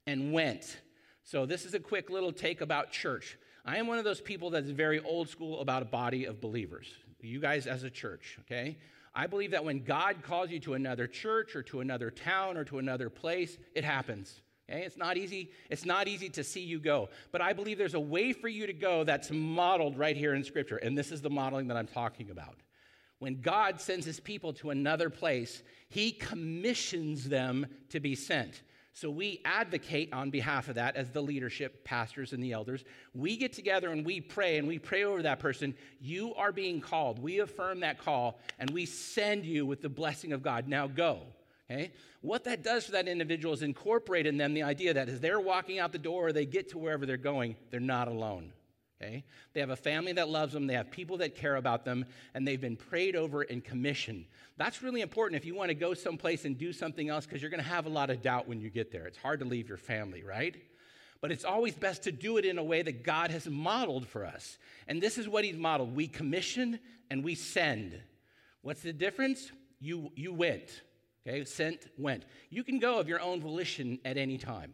[0.08, 0.80] and went.
[1.24, 3.38] So, this is a quick little take about church.
[3.66, 6.88] I am one of those people that's very old school about a body of believers.
[7.22, 8.78] You guys, as a church, okay?
[9.14, 12.64] I believe that when God calls you to another church or to another town or
[12.66, 14.42] to another place, it happens.
[14.70, 14.84] Okay?
[14.84, 15.52] It's not easy.
[15.70, 17.10] It's not easy to see you go.
[17.32, 20.44] But I believe there's a way for you to go that's modeled right here in
[20.44, 20.78] Scripture.
[20.78, 22.56] And this is the modeling that I'm talking about.
[23.20, 28.62] When God sends his people to another place, he commissions them to be sent.
[28.94, 32.84] So we advocate on behalf of that as the leadership, pastors, and the elders.
[33.14, 35.76] We get together and we pray and we pray over that person.
[36.02, 37.20] You are being called.
[37.20, 40.68] We affirm that call and we send you with the blessing of God.
[40.68, 41.22] Now go.
[41.70, 41.92] Okay?
[42.22, 45.40] What that does for that individual is incorporate in them the idea that as they're
[45.40, 48.52] walking out the door or they get to wherever they're going, they're not alone.
[49.02, 49.24] Okay?
[49.54, 52.48] They have a family that loves them, they have people that care about them, and
[52.48, 54.26] they've been prayed over and commissioned.
[54.58, 57.52] That's really important if you want to go someplace and do something else because you're
[57.52, 59.06] going to have a lot of doubt when you get there.
[59.06, 60.56] It's hard to leave your family, right?
[61.22, 64.26] But it's always best to do it in a way that God has modeled for
[64.26, 64.58] us.
[64.88, 66.80] And this is what He's modeled we commission
[67.10, 67.98] and we send.
[68.62, 69.52] What's the difference?
[69.80, 70.82] You, you went.
[71.30, 72.26] Okay, sent, went.
[72.50, 74.74] You can go of your own volition at any time.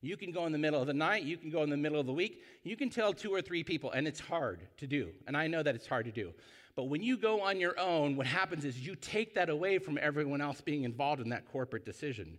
[0.00, 2.00] You can go in the middle of the night, you can go in the middle
[2.00, 5.10] of the week, you can tell two or three people, and it's hard to do.
[5.28, 6.32] And I know that it's hard to do.
[6.74, 9.96] But when you go on your own, what happens is you take that away from
[10.02, 12.36] everyone else being involved in that corporate decision.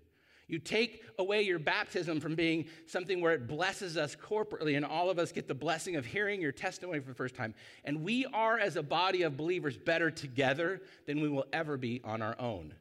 [0.48, 5.10] You take away your baptism from being something where it blesses us corporately, and all
[5.10, 7.56] of us get the blessing of hearing your testimony for the first time.
[7.86, 12.02] And we are, as a body of believers, better together than we will ever be
[12.04, 12.74] on our own.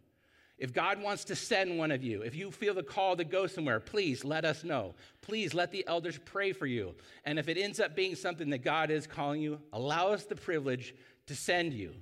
[0.62, 3.48] If God wants to send one of you, if you feel the call to go
[3.48, 4.94] somewhere, please let us know.
[5.20, 6.94] Please let the elders pray for you.
[7.24, 10.36] And if it ends up being something that God is calling you, allow us the
[10.36, 10.94] privilege
[11.26, 11.92] to send you.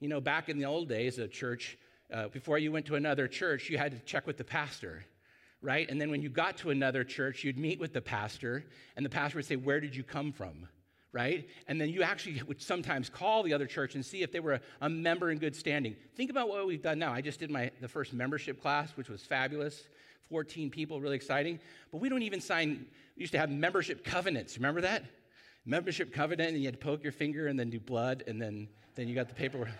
[0.00, 1.78] You know, back in the old days of church,
[2.12, 5.04] uh, before you went to another church, you had to check with the pastor,
[5.60, 5.88] right?
[5.88, 8.64] And then when you got to another church, you'd meet with the pastor,
[8.96, 10.66] and the pastor would say, Where did you come from?
[11.12, 11.46] Right?
[11.68, 14.54] And then you actually would sometimes call the other church and see if they were
[14.54, 15.94] a, a, member in good standing.
[16.16, 17.12] Think about what we've done now.
[17.12, 19.84] I just did my the first membership class, which was fabulous.
[20.30, 21.60] 14 people, really exciting.
[21.90, 24.56] But we don't even sign, we used to have membership covenants.
[24.56, 25.04] Remember that?
[25.66, 28.66] Membership covenant, and you had to poke your finger and then do blood, and then,
[28.94, 29.68] then you got the paperwork.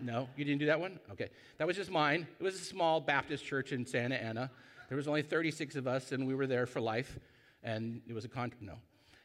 [0.00, 1.00] No, you didn't do that one?
[1.10, 1.28] Okay.
[1.56, 2.24] That was just mine.
[2.38, 4.48] It was a small Baptist church in Santa Ana.
[4.88, 7.18] There was only 36 of us, and we were there for life.
[7.64, 8.52] And it was a con.
[8.60, 8.74] No,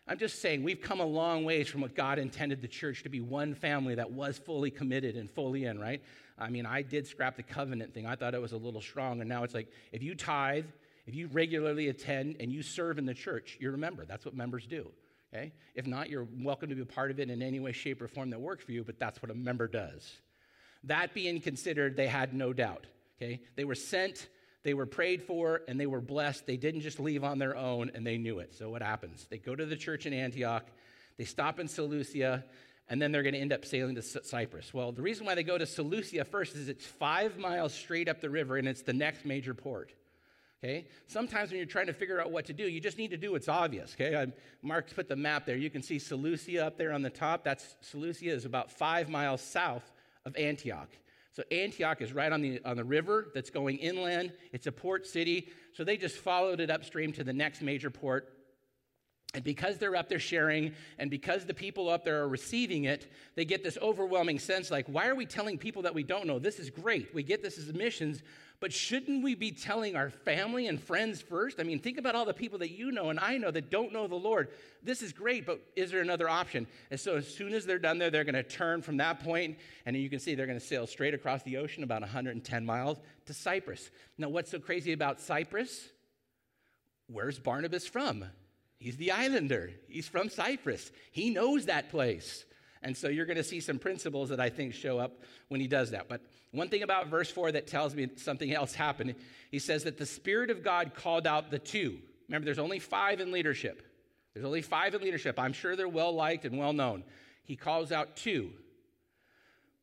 [0.06, 3.10] I'm just saying, we've come a long ways from what God intended the church to
[3.10, 6.02] be one family that was fully committed and fully in, right?
[6.38, 8.06] I mean, I did scrap the covenant thing.
[8.06, 9.22] I thought it was a little strong.
[9.22, 10.66] And now it's like, if you tithe,
[11.06, 14.06] if you regularly attend, and you serve in the church, you're a member.
[14.06, 14.92] That's what members do,
[15.34, 15.54] okay?
[15.74, 18.08] If not, you're welcome to be a part of it in any way, shape, or
[18.10, 20.18] form that works for you, but that's what a member does.
[20.84, 22.88] That being considered, they had no doubt,
[23.18, 23.42] okay?
[23.56, 24.28] They were sent
[24.64, 26.48] they were prayed for and they were blessed.
[26.48, 28.54] They didn't just leave on their own and they knew it.
[28.54, 29.28] So what happens?
[29.30, 30.66] They go to the church in Antioch,
[31.18, 32.44] they stop in Seleucia,
[32.90, 34.74] and then they're going to end up sailing to Cyprus.
[34.74, 38.20] Well, the reason why they go to Seleucia first is it's five miles straight up
[38.20, 39.94] the river and it's the next major port.
[40.64, 40.88] Okay?
[41.08, 43.32] Sometimes when you're trying to figure out what to do, you just need to do
[43.32, 43.96] what's obvious.
[44.00, 44.32] Okay?
[44.62, 45.58] Mark put the map there.
[45.58, 47.44] You can see Seleucia up there on the top.
[47.44, 49.92] That's Seleucia is about five miles south
[50.26, 50.90] of Antioch.
[51.34, 54.34] So Antioch is right on the, on the river that's going inland.
[54.52, 55.50] It's a port city.
[55.74, 58.32] So they just followed it upstream to the next major port.
[59.36, 63.12] And because they're up there sharing, and because the people up there are receiving it,
[63.36, 66.38] they get this overwhelming sense like, why are we telling people that we don't know?
[66.38, 67.16] This is great.
[67.16, 68.22] We get this as missions,
[68.60, 71.60] but shouldn't we be telling our family and friends first?
[71.60, 73.92] I mean, think about all the people that you know and I know that don't
[73.92, 74.50] know the Lord.
[74.84, 76.68] This is great, but is there another option?
[76.92, 79.58] And so, as soon as they're done there, they're going to turn from that point,
[79.88, 83.00] and you can see they're going to sail straight across the ocean, about 110 miles,
[83.26, 83.90] to Cyprus.
[84.20, 85.90] Now, what's so crazy about Cyprus?
[87.08, 88.26] Where's Barnabas from?
[88.84, 89.72] He's the islander.
[89.88, 90.92] He's from Cyprus.
[91.14, 92.44] He knows that place.
[92.82, 95.68] And so you're going to see some principles that I think show up when he
[95.68, 96.10] does that.
[96.10, 96.20] But
[96.52, 99.16] one thing about verse 4 that tells me something else happened,
[99.52, 101.98] he says that the Spirit of God called out the two.
[102.28, 103.84] Remember, there's only five in leadership.
[104.34, 105.40] There's only five in leadership.
[105.40, 107.06] I'm sure they're well liked and well known.
[107.46, 108.52] He calls out two.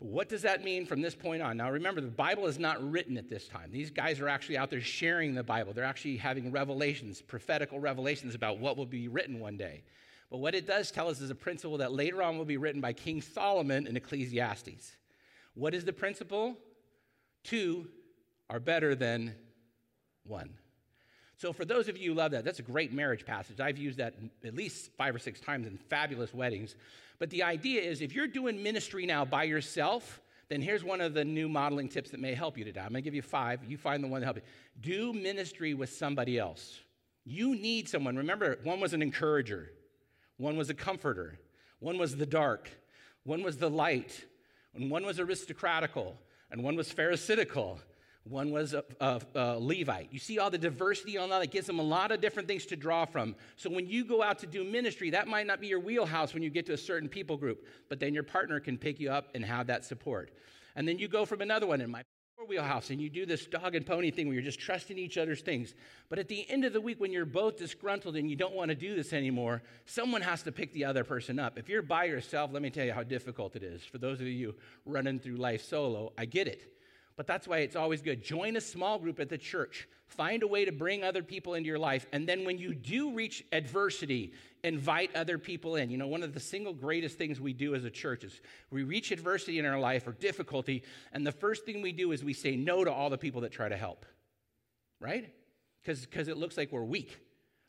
[0.00, 1.58] But what does that mean from this point on?
[1.58, 3.70] Now, remember, the Bible is not written at this time.
[3.70, 5.74] These guys are actually out there sharing the Bible.
[5.74, 9.82] They're actually having revelations, prophetical revelations about what will be written one day.
[10.30, 12.80] But what it does tell us is a principle that later on will be written
[12.80, 14.96] by King Solomon in Ecclesiastes.
[15.54, 16.56] What is the principle?
[17.44, 17.88] Two
[18.48, 19.34] are better than
[20.24, 20.54] one.
[21.40, 23.60] So, for those of you who love that, that's a great marriage passage.
[23.60, 24.12] I've used that
[24.44, 26.74] at least five or six times in fabulous weddings.
[27.18, 31.14] But the idea is if you're doing ministry now by yourself, then here's one of
[31.14, 32.80] the new modeling tips that may help you today.
[32.80, 33.64] I'm going to give you five.
[33.64, 35.12] You find the one that helps you.
[35.12, 36.80] Do ministry with somebody else.
[37.24, 38.16] You need someone.
[38.16, 39.70] Remember, one was an encourager,
[40.36, 41.38] one was a comforter,
[41.78, 42.68] one was the dark,
[43.24, 44.26] one was the light,
[44.74, 46.18] and one was aristocratical,
[46.50, 47.80] and one was pharisaical,
[48.24, 50.08] one was a, a, a, Levite.
[50.12, 51.42] You see all the diversity on that?
[51.42, 53.34] It gives them a lot of different things to draw from.
[53.56, 56.42] So when you go out to do ministry, that might not be your wheelhouse when
[56.42, 59.28] you get to a certain people group, but then your partner can pick you up
[59.34, 60.32] and have that support.
[60.76, 62.02] And then you go from another one, in my
[62.48, 65.40] wheelhouse, and you do this dog and pony thing where you're just trusting each other's
[65.40, 65.74] things.
[66.08, 68.70] But at the end of the week, when you're both disgruntled and you don't want
[68.70, 71.58] to do this anymore, someone has to pick the other person up.
[71.58, 73.82] If you're by yourself, let me tell you how difficult it is.
[73.82, 74.54] For those of you
[74.84, 76.79] running through life solo, I get it.
[77.20, 78.24] But that's why it's always good.
[78.24, 79.86] Join a small group at the church.
[80.06, 82.06] Find a way to bring other people into your life.
[82.12, 84.32] And then when you do reach adversity,
[84.64, 85.90] invite other people in.
[85.90, 88.84] You know, one of the single greatest things we do as a church is we
[88.84, 92.32] reach adversity in our life or difficulty, and the first thing we do is we
[92.32, 94.06] say no to all the people that try to help,
[94.98, 95.30] right?
[95.84, 97.18] Because it looks like we're weak.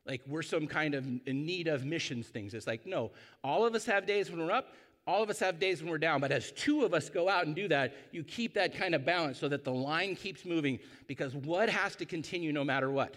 [0.05, 2.53] Like we're some kind of in need of missions things.
[2.53, 3.11] It's like, no,
[3.43, 4.73] all of us have days when we're up,
[5.07, 7.45] all of us have days when we're down, but as two of us go out
[7.45, 10.79] and do that, you keep that kind of balance so that the line keeps moving
[11.07, 13.15] because what has to continue no matter what?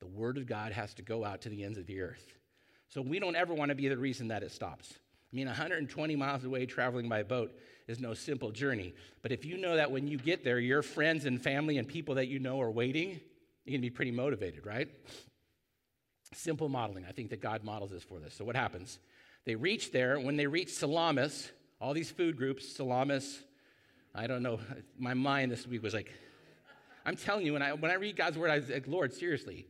[0.00, 2.34] The Word of God has to go out to the ends of the earth.
[2.88, 4.94] So we don't ever want to be the reason that it stops.
[5.32, 7.52] I mean, 120 miles away traveling by boat
[7.86, 8.94] is no simple journey.
[9.22, 12.16] But if you know that when you get there, your friends and family and people
[12.16, 13.20] that you know are waiting,
[13.64, 14.88] you're going to be pretty motivated, right?
[16.32, 17.04] Simple modeling.
[17.08, 18.34] I think that God models this for this.
[18.34, 18.98] So what happens?
[19.44, 20.18] They reached there.
[20.20, 21.50] When they reached Salamis,
[21.80, 23.42] all these food groups, Salamis,
[24.14, 24.60] I don't know,
[24.98, 26.12] my mind this week was like,
[27.06, 29.66] I'm telling you, when I, when I read God's word, I was like, Lord, seriously.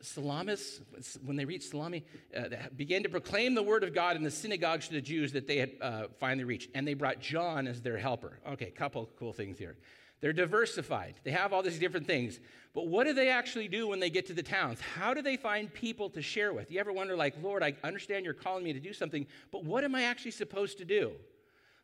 [0.00, 0.80] Salamis,
[1.24, 2.04] when they reached Salami,
[2.36, 2.44] uh,
[2.76, 5.58] began to proclaim the word of God in the synagogues to the Jews that they
[5.58, 6.70] had uh, finally reached.
[6.74, 8.38] And they brought John as their helper.
[8.48, 9.76] Okay, couple cool things here.
[10.20, 11.14] They're diversified.
[11.24, 12.40] They have all these different things.
[12.74, 14.80] But what do they actually do when they get to the towns?
[14.80, 16.70] How do they find people to share with?
[16.70, 19.84] You ever wonder, like, Lord, I understand you're calling me to do something, but what
[19.84, 21.12] am I actually supposed to do?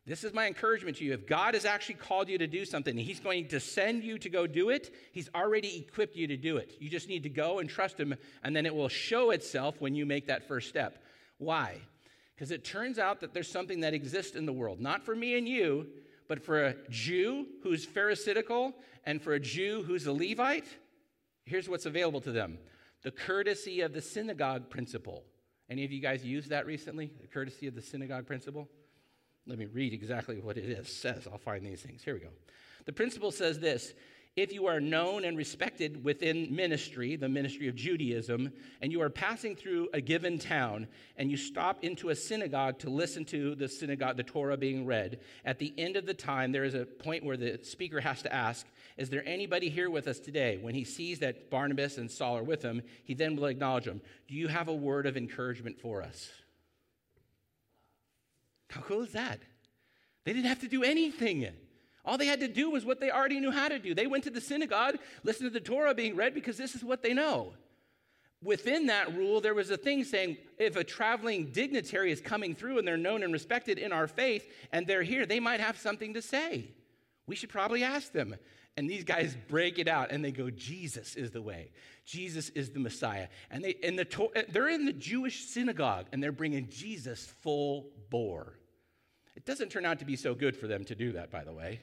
[0.05, 1.13] This is my encouragement to you.
[1.13, 4.29] If God has actually called you to do something, He's going to send you to
[4.29, 6.75] go do it, He's already equipped you to do it.
[6.79, 9.95] You just need to go and trust Him, and then it will show itself when
[9.95, 11.03] you make that first step.
[11.37, 11.77] Why?
[12.35, 15.37] Because it turns out that there's something that exists in the world, not for me
[15.37, 15.87] and you,
[16.33, 18.73] but for a Jew who's Pharisaical
[19.05, 20.65] and for a Jew who's a Levite,
[21.45, 22.57] here's what's available to them
[23.03, 25.25] the courtesy of the synagogue principle.
[25.69, 27.11] Any of you guys used that recently?
[27.21, 28.67] The courtesy of the synagogue principle?
[29.45, 31.27] Let me read exactly what it is, says.
[31.31, 32.01] I'll find these things.
[32.03, 32.29] Here we go.
[32.85, 33.93] The principle says this
[34.35, 39.09] if you are known and respected within ministry, the ministry of Judaism, and you are
[39.09, 43.67] passing through a given town and you stop into a synagogue to listen to the
[43.67, 47.23] synagogue, the Torah being read, at the end of the time, there is a point
[47.23, 48.65] where the speaker has to ask,
[48.97, 50.57] Is there anybody here with us today?
[50.59, 54.01] When he sees that Barnabas and Saul are with him, he then will acknowledge them.
[54.27, 56.31] Do you have a word of encouragement for us?
[58.71, 59.39] How cool is that?
[60.23, 61.47] They didn't have to do anything.
[62.05, 63.95] All they had to do was what they already knew how to do.
[63.95, 67.01] They went to the synagogue, listened to the Torah being read because this is what
[67.01, 67.53] they know.
[68.43, 72.77] Within that rule, there was a thing saying if a traveling dignitary is coming through
[72.77, 76.13] and they're known and respected in our faith and they're here, they might have something
[76.13, 76.67] to say.
[77.25, 78.35] We should probably ask them.
[78.75, 81.71] And these guys break it out and they go, Jesus is the way.
[82.05, 83.27] Jesus is the Messiah.
[83.49, 88.59] And, they, and the, they're in the Jewish synagogue and they're bringing Jesus full bore.
[89.35, 91.53] It doesn't turn out to be so good for them to do that, by the
[91.53, 91.81] way.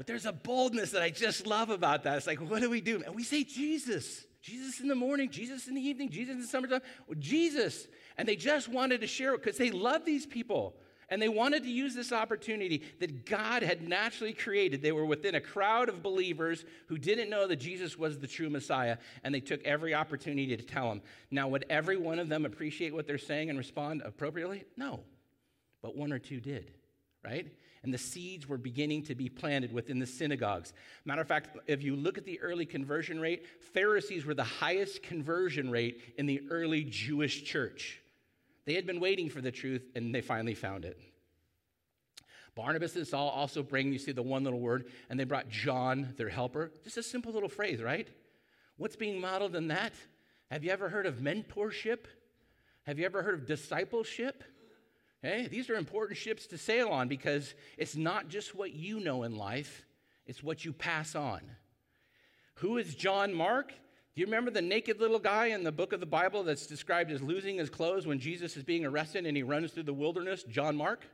[0.00, 2.16] But there's a boldness that I just love about that.
[2.16, 3.02] It's like, what do we do?
[3.04, 4.24] And we say Jesus.
[4.40, 6.80] Jesus in the morning, Jesus in the evening, Jesus in the summertime,
[7.18, 7.86] Jesus.
[8.16, 10.74] And they just wanted to share it because they love these people.
[11.10, 14.80] And they wanted to use this opportunity that God had naturally created.
[14.80, 18.48] They were within a crowd of believers who didn't know that Jesus was the true
[18.48, 21.02] Messiah, and they took every opportunity to tell him.
[21.30, 24.64] Now, would every one of them appreciate what they're saying and respond appropriately?
[24.78, 25.00] No.
[25.82, 26.70] But one or two did,
[27.22, 27.52] right?
[27.82, 30.72] And the seeds were beginning to be planted within the synagogues.
[31.04, 35.02] Matter of fact, if you look at the early conversion rate, Pharisees were the highest
[35.02, 38.00] conversion rate in the early Jewish church.
[38.66, 41.00] They had been waiting for the truth and they finally found it.
[42.54, 46.14] Barnabas and Saul also bring, you see the one little word, and they brought John,
[46.16, 46.72] their helper.
[46.84, 48.08] Just a simple little phrase, right?
[48.76, 49.92] What's being modeled in that?
[50.50, 52.06] Have you ever heard of mentorship?
[52.82, 54.42] Have you ever heard of discipleship?
[55.22, 59.36] These are important ships to sail on because it's not just what you know in
[59.36, 59.84] life,
[60.26, 61.40] it's what you pass on.
[62.56, 63.68] Who is John Mark?
[63.68, 67.10] Do you remember the naked little guy in the book of the Bible that's described
[67.10, 70.42] as losing his clothes when Jesus is being arrested and he runs through the wilderness?
[70.44, 71.04] John Mark?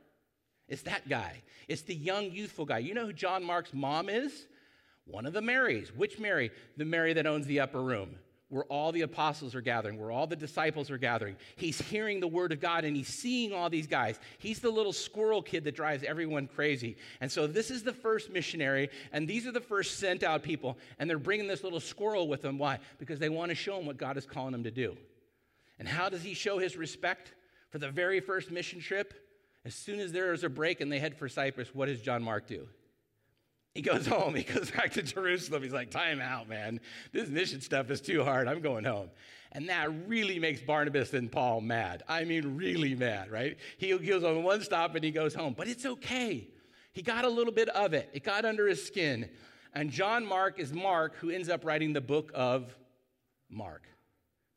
[0.67, 1.41] It's that guy.
[1.67, 2.79] It's the young, youthful guy.
[2.79, 4.47] You know who John Mark's mom is?
[5.05, 5.95] One of the Marys.
[5.95, 6.51] Which Mary?
[6.75, 8.15] The Mary that owns the upper room
[8.49, 11.35] where all the apostles are gathering, where all the disciples are gathering.
[11.57, 14.19] He's hearing the word of God and he's seeing all these guys.
[14.37, 16.95] He's the little squirrel kid that drives everyone crazy.
[17.19, 20.77] And so this is the first missionary, and these are the first sent out people,
[20.97, 22.57] and they're bringing this little squirrel with them.
[22.57, 22.79] Why?
[22.99, 24.95] Because they want to show him what God is calling them to do.
[25.79, 27.33] And how does he show his respect
[27.69, 29.13] for the very first mission trip?
[29.65, 32.23] As soon as there is a break and they head for Cyprus, what does John
[32.23, 32.67] Mark do?
[33.77, 34.33] He goes home.
[34.33, 35.61] He goes back to Jerusalem.
[35.61, 36.79] He's like, time out, man.
[37.11, 38.47] This mission stuff is too hard.
[38.47, 39.11] I'm going home.
[39.51, 42.01] And that really makes Barnabas and Paul mad.
[42.07, 43.55] I mean, really mad, right?
[43.77, 45.53] He goes on one stop and he goes home.
[45.55, 46.47] But it's okay.
[46.91, 49.29] He got a little bit of it, it got under his skin.
[49.75, 52.75] And John Mark is Mark, who ends up writing the book of
[53.47, 53.83] Mark.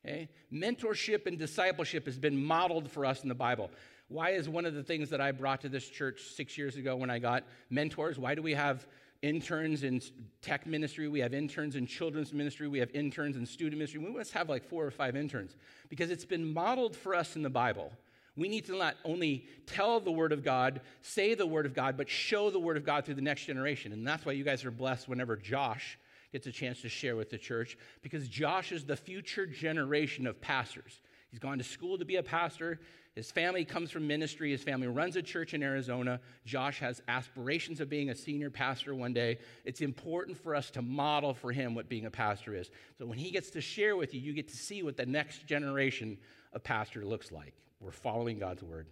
[0.02, 0.30] Okay?
[0.50, 3.70] Mentorship and discipleship has been modeled for us in the Bible.
[4.08, 6.96] Why is one of the things that I brought to this church six years ago
[6.96, 8.18] when I got mentors?
[8.18, 8.86] Why do we have
[9.22, 10.00] interns in
[10.40, 14.00] tech ministry, we have interns in children's ministry, we have interns in student ministry.
[14.00, 15.56] We must have like four or five interns
[15.88, 17.92] because it's been modeled for us in the Bible.
[18.36, 21.96] We need to not only tell the Word of God, say the Word of God,
[21.96, 23.92] but show the Word of God through the next generation.
[23.92, 25.98] And that's why you guys are blessed whenever Josh
[26.32, 30.40] gets a chance to share with the church because Josh is the future generation of
[30.40, 31.00] pastors.
[31.30, 32.80] He's gone to school to be a pastor.
[33.14, 34.50] His family comes from ministry.
[34.50, 36.20] His family runs a church in Arizona.
[36.44, 39.38] Josh has aspirations of being a senior pastor one day.
[39.64, 42.70] It's important for us to model for him what being a pastor is.
[42.98, 45.46] So when he gets to share with you, you get to see what the next
[45.46, 46.18] generation
[46.52, 47.54] of pastor looks like.
[47.80, 48.86] We're following God's word.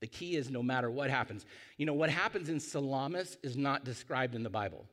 [0.00, 1.46] The key is no matter what happens.
[1.76, 4.84] You know, what happens in Salamis is not described in the Bible.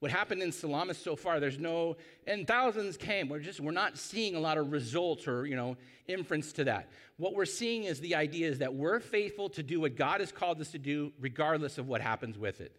[0.00, 1.96] What happened in Salamis so far, there's no,
[2.26, 3.28] and thousands came.
[3.28, 5.76] We're just, we're not seeing a lot of results or, you know,
[6.08, 6.88] inference to that.
[7.18, 10.32] What we're seeing is the idea is that we're faithful to do what God has
[10.32, 12.74] called us to do, regardless of what happens with it.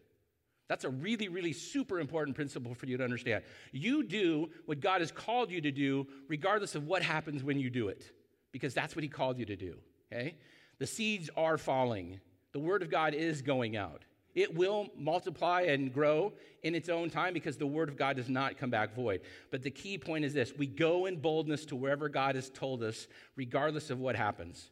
[0.67, 3.43] That's a really, really super important principle for you to understand.
[3.71, 7.69] You do what God has called you to do, regardless of what happens when you
[7.69, 8.11] do it,
[8.51, 9.75] because that's what He called you to do,
[10.11, 10.37] okay?
[10.79, 12.19] The seeds are falling,
[12.51, 14.05] the Word of God is going out.
[14.33, 18.29] It will multiply and grow in its own time because the word of God does
[18.29, 19.21] not come back void.
[19.49, 22.83] But the key point is this we go in boldness to wherever God has told
[22.83, 24.69] us, regardless of what happens.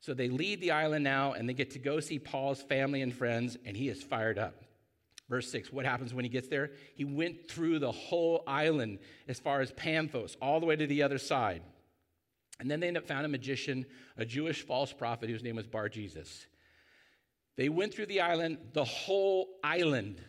[0.00, 3.14] So they leave the island now and they get to go see Paul's family and
[3.14, 4.62] friends, and he is fired up.
[5.28, 6.70] Verse 6, what happens when he gets there?
[6.94, 11.02] He went through the whole island as far as Pamphos, all the way to the
[11.02, 11.62] other side.
[12.60, 13.86] And then they end up found a magician,
[14.16, 16.46] a Jewish false prophet whose name was Bar Jesus.
[17.56, 20.22] They went through the island, the whole island,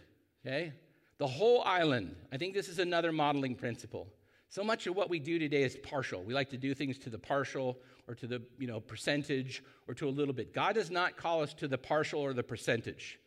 [0.45, 0.73] okay?
[1.17, 2.15] The whole island.
[2.31, 4.07] I think this is another modeling principle.
[4.49, 6.23] So much of what we do today is partial.
[6.23, 9.93] We like to do things to the partial or to the, you know, percentage or
[9.95, 10.53] to a little bit.
[10.53, 13.19] God does not call us to the partial or the percentage.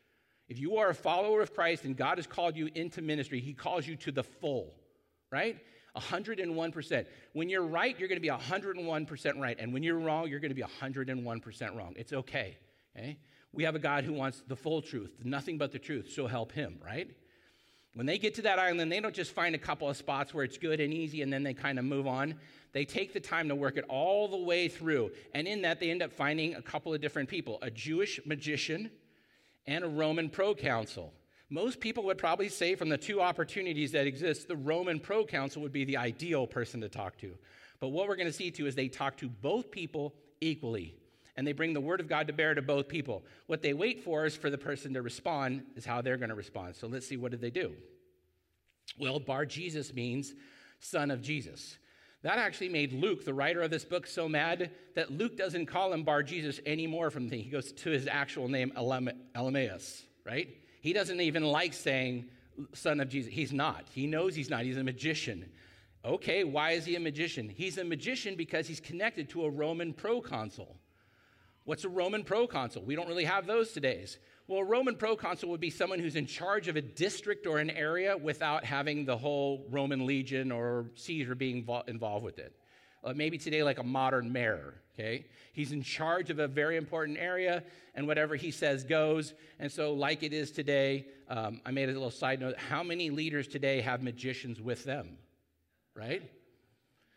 [0.48, 3.53] If you are a follower of Christ and God has called you into ministry, he
[3.53, 4.74] calls you to the full,
[5.30, 5.59] right?
[5.94, 7.07] 101%.
[7.34, 9.57] When you're right, you're going to be 101% right.
[9.61, 11.94] And when you're wrong, you're going to be 101% wrong.
[11.96, 12.57] It's okay,
[12.96, 13.18] okay?
[13.53, 16.53] We have a God who wants the full truth, nothing but the truth, so help
[16.53, 17.11] him, right?
[17.94, 20.44] When they get to that island, they don't just find a couple of spots where
[20.44, 22.36] it's good and easy and then they kind of move on.
[22.72, 25.11] They take the time to work it all the way through.
[25.34, 28.90] And in that, they end up finding a couple of different people a Jewish magician
[29.66, 31.12] and a Roman proconsul.
[31.53, 35.72] Most people would probably say, from the two opportunities that exist, the Roman proconsul would
[35.72, 37.34] be the ideal person to talk to.
[37.80, 40.94] But what we're going to see too is they talk to both people equally
[41.37, 43.24] and they bring the word of God to bear to both people.
[43.47, 46.35] What they wait for is for the person to respond, is how they're going to
[46.35, 46.76] respond.
[46.76, 47.72] So let's see, what did they do?
[48.99, 50.35] Well, Bar Jesus means
[50.81, 51.78] son of Jesus.
[52.22, 55.93] That actually made Luke, the writer of this book, so mad that Luke doesn't call
[55.93, 60.49] him Bar Jesus anymore from the, he goes to his actual name, Elymas, right?
[60.83, 62.26] He doesn't even like saying
[62.74, 63.33] son of Jesus.
[63.33, 63.87] He's not.
[63.93, 64.64] He knows he's not.
[64.64, 65.51] He's a magician.
[66.05, 67.49] Okay, why is he a magician?
[67.49, 70.76] He's a magician because he's connected to a Roman proconsul.
[71.70, 72.82] What's a Roman proconsul?
[72.82, 74.04] We don't really have those today.
[74.48, 77.70] Well, a Roman proconsul would be someone who's in charge of a district or an
[77.70, 82.56] area without having the whole Roman legion or Caesar being involved with it.
[83.04, 85.26] Uh, maybe today, like a modern mayor, okay?
[85.52, 87.62] He's in charge of a very important area,
[87.94, 89.32] and whatever he says goes.
[89.60, 93.10] And so, like it is today, um, I made a little side note how many
[93.10, 95.18] leaders today have magicians with them,
[95.94, 96.28] right?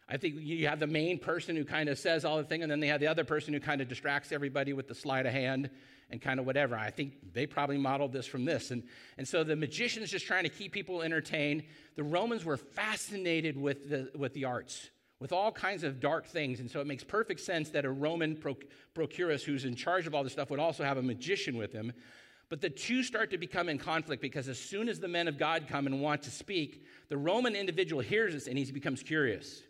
[0.10, 2.72] I think you have the main person who kind of says all the thing, and
[2.72, 5.32] then they have the other person who kind of distracts everybody with the sleight of
[5.32, 5.70] hand
[6.10, 6.76] and kind of whatever.
[6.76, 8.72] I think they probably modeled this from this.
[8.72, 8.84] And,
[9.18, 11.64] and so the magician's just trying to keep people entertained.
[11.96, 14.90] The Romans were fascinated with the, with the arts,
[15.20, 16.60] with all kinds of dark things.
[16.60, 18.38] And so it makes perfect sense that a Roman
[18.94, 21.94] procurus who's in charge of all this stuff would also have a magician with him.
[22.50, 25.40] But the two start to become in conflict because as soon as the men of
[25.40, 29.64] God come and want to speak, the Roman individual hears this and he becomes curious.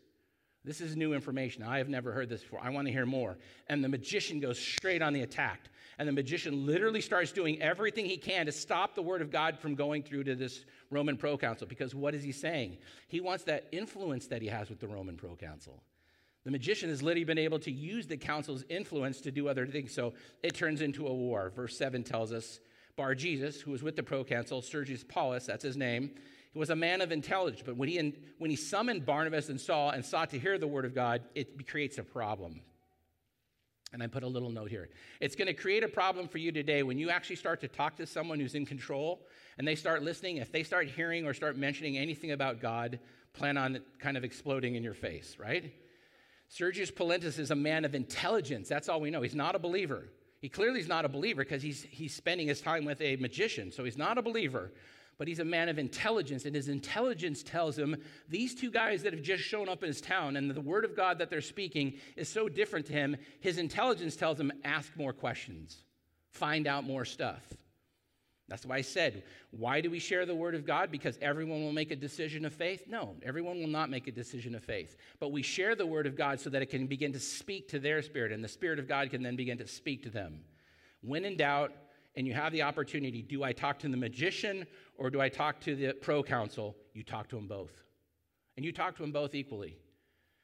[0.66, 1.62] This is new information.
[1.64, 2.62] I have never heard this before.
[2.64, 3.38] I want to hear more.
[3.68, 5.68] And the magician goes straight on the attack.
[6.00, 9.60] And the magician literally starts doing everything he can to stop the word of God
[9.60, 11.68] from going through to this Roman proconsul.
[11.68, 12.78] Because what is he saying?
[13.10, 15.84] He wants that influence that he has with the Roman proconsul.
[16.46, 19.94] The magician has literally been able to use the council's influence to do other things.
[19.94, 21.52] So it turns into a war.
[21.56, 22.60] Verse 7 tells us
[22.96, 26.12] Bar Jesus, who was with the proconsul, Sergius Paulus, that's his name,
[26.54, 29.90] he was a man of intelligence, but when he, when he summoned Barnabas and Saul
[29.90, 32.62] and sought to hear the word of God, it creates a problem.
[33.92, 34.90] And I put a little note here.
[35.20, 37.96] It's going to create a problem for you today when you actually start to talk
[37.98, 39.22] to someone who's in control
[39.58, 40.38] and they start listening.
[40.38, 43.00] If they start hearing or start mentioning anything about God,
[43.34, 45.74] plan on kind of exploding in your face, right?
[46.50, 48.70] Sergius Paulus is a man of intelligence.
[48.70, 49.22] That's all we know.
[49.22, 50.10] He's not a believer.
[50.40, 53.72] He clearly is not a believer because he's, he's spending his time with a magician.
[53.72, 54.72] So he's not a believer
[55.24, 57.96] but he's a man of intelligence, and his intelligence tells him
[58.28, 60.98] these two guys that have just shown up in his town and the word of
[60.98, 63.16] God that they're speaking is so different to him.
[63.40, 65.78] His intelligence tells him ask more questions,
[66.28, 67.42] find out more stuff.
[68.50, 70.92] That's why I said, why do we share the word of God?
[70.92, 72.84] Because everyone will make a decision of faith?
[72.90, 74.98] No, everyone will not make a decision of faith.
[75.22, 77.80] But we share the word of God so that it can begin to speak to
[77.80, 80.42] their spirit, and the spirit of God can then begin to speak to them.
[81.02, 81.72] When in doubt,
[82.16, 84.68] and you have the opportunity do I talk to the magician
[84.98, 86.76] or do I talk to the proconsul?
[86.94, 87.72] You talk to them both.
[88.56, 89.78] And you talk to them both equally.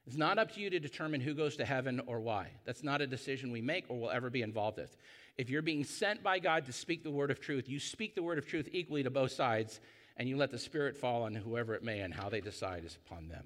[0.07, 2.47] It's not up to you to determine who goes to heaven or why.
[2.65, 4.95] That's not a decision we make or will ever be involved with.
[5.37, 8.23] If you're being sent by God to speak the word of truth, you speak the
[8.23, 9.79] word of truth equally to both sides,
[10.17, 12.97] and you let the Spirit fall on whoever it may, and how they decide is
[13.05, 13.45] upon them.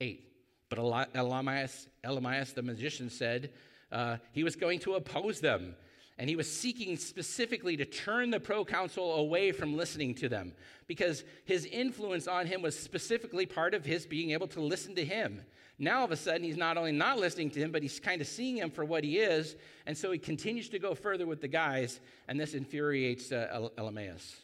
[0.00, 0.32] Eight.
[0.68, 3.52] But Elymas, Elymas the magician said
[3.92, 5.76] uh, he was going to oppose them
[6.22, 10.52] and he was seeking specifically to turn the proconsul away from listening to them
[10.86, 15.04] because his influence on him was specifically part of his being able to listen to
[15.04, 15.42] him.
[15.80, 18.20] Now, all of a sudden, he's not only not listening to him, but he's kind
[18.20, 19.56] of seeing him for what he is.
[19.84, 21.98] And so he continues to go further with the guys,
[22.28, 24.36] and this infuriates uh, Elymas.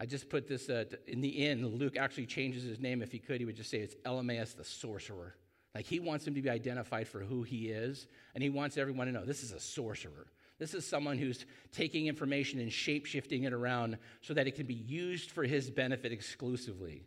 [0.00, 1.64] I just put this uh, in the end.
[1.78, 3.02] Luke actually changes his name.
[3.02, 5.36] If he could, he would just say it's Elymas the sorcerer.
[5.76, 9.06] Like he wants him to be identified for who he is, and he wants everyone
[9.06, 10.26] to know this is a sorcerer.
[10.58, 14.66] This is someone who's taking information and shape shifting it around so that it can
[14.66, 17.02] be used for his benefit exclusively.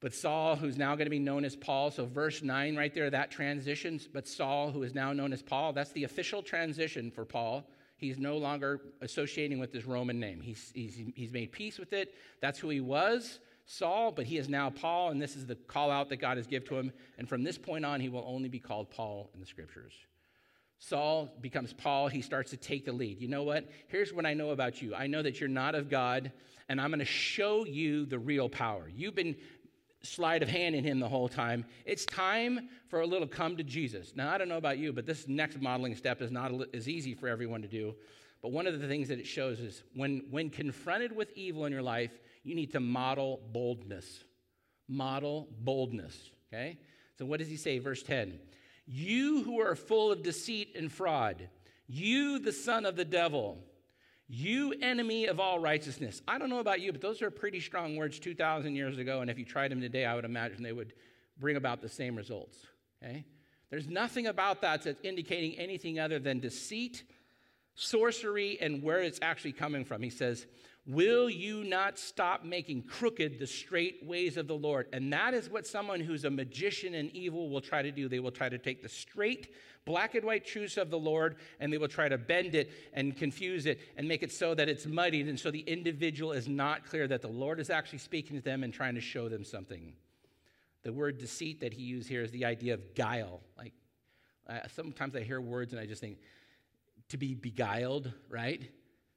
[0.00, 3.08] But Saul, who's now going to be known as Paul, so verse 9 right there,
[3.10, 4.08] that transitions.
[4.12, 7.68] But Saul, who is now known as Paul, that's the official transition for Paul.
[7.96, 10.40] He's no longer associating with his Roman name.
[10.42, 12.14] He's, he's, he's made peace with it.
[12.42, 15.90] That's who he was, Saul, but he is now Paul, and this is the call
[15.90, 16.92] out that God has given to him.
[17.16, 19.92] And from this point on, he will only be called Paul in the scriptures.
[20.78, 22.08] Saul becomes Paul.
[22.08, 23.20] He starts to take the lead.
[23.20, 23.68] You know what?
[23.88, 26.32] Here's what I know about you I know that you're not of God,
[26.68, 28.90] and I'm going to show you the real power.
[28.94, 29.36] You've been
[30.02, 31.64] sleight of hand in him the whole time.
[31.84, 34.12] It's time for a little come to Jesus.
[34.14, 37.14] Now, I don't know about you, but this next modeling step is not as easy
[37.14, 37.94] for everyone to do.
[38.42, 41.72] But one of the things that it shows is when, when confronted with evil in
[41.72, 42.12] your life,
[42.44, 44.24] you need to model boldness.
[44.88, 46.78] Model boldness, okay?
[47.18, 47.78] So, what does he say?
[47.78, 48.38] Verse 10
[48.86, 51.48] you who are full of deceit and fraud,
[51.88, 53.58] you, the son of the devil,
[54.28, 56.22] you enemy of all righteousness.
[56.26, 59.20] I don't know about you, but those are pretty strong words 2,000 years ago.
[59.20, 60.94] And if you tried them today, I would imagine they would
[61.38, 62.58] bring about the same results.
[63.02, 63.24] Okay?
[63.70, 67.04] There's nothing about that that's indicating anything other than deceit,
[67.74, 70.02] sorcery, and where it's actually coming from.
[70.02, 70.46] He says,
[70.86, 74.86] Will you not stop making crooked the straight ways of the Lord?
[74.92, 78.08] And that is what someone who's a magician and evil will try to do.
[78.08, 79.52] They will try to take the straight,
[79.84, 83.16] black and white truths of the Lord and they will try to bend it and
[83.16, 85.26] confuse it and make it so that it's muddied.
[85.26, 88.62] And so the individual is not clear that the Lord is actually speaking to them
[88.62, 89.92] and trying to show them something.
[90.84, 93.40] The word deceit that he used here is the idea of guile.
[93.58, 93.72] Like
[94.48, 96.18] uh, sometimes I hear words and I just think,
[97.08, 98.70] to be beguiled, right?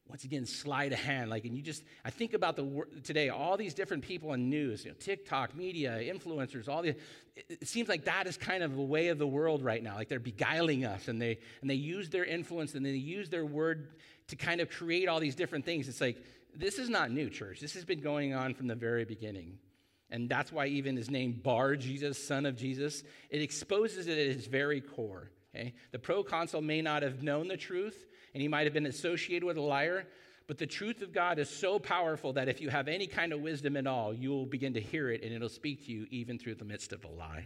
[0.10, 3.56] Once again sleight of hand like and you just i think about the today all
[3.58, 6.96] these different people in news you know, tiktok media influencers all the
[7.36, 10.10] it seems like that is kind of the way of the world right now like
[10.10, 13.90] they're beguiling us and they and they use their influence and they use their word
[14.28, 16.18] to kind of create all these different things it's like
[16.56, 19.58] this is not new church this has been going on from the very beginning
[20.12, 24.38] And that's why even his name, Bar Jesus, son of Jesus, it exposes it at
[24.38, 25.30] its very core.
[25.54, 25.74] Okay?
[25.92, 29.58] The proconsul may not have known the truth, and he might have been associated with
[29.58, 30.06] a liar,
[30.48, 33.42] but the truth of God is so powerful that if you have any kind of
[33.42, 36.40] wisdom at all, you will begin to hear it, and it'll speak to you even
[36.40, 37.46] through the midst of a lie.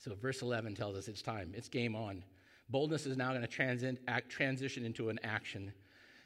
[0.00, 2.24] So, verse 11 tells us it's time, it's game on.
[2.68, 5.72] Boldness is now going to transition into an action.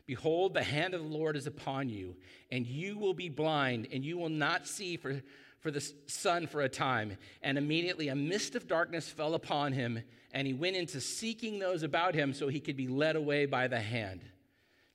[0.07, 2.17] Behold, the hand of the Lord is upon you,
[2.51, 5.21] and you will be blind, and you will not see for,
[5.61, 7.17] for the sun for a time.
[7.43, 10.03] And immediately a mist of darkness fell upon him,
[10.33, 13.69] and he went into seeking those about him so he could be led away by
[13.69, 14.23] the hand.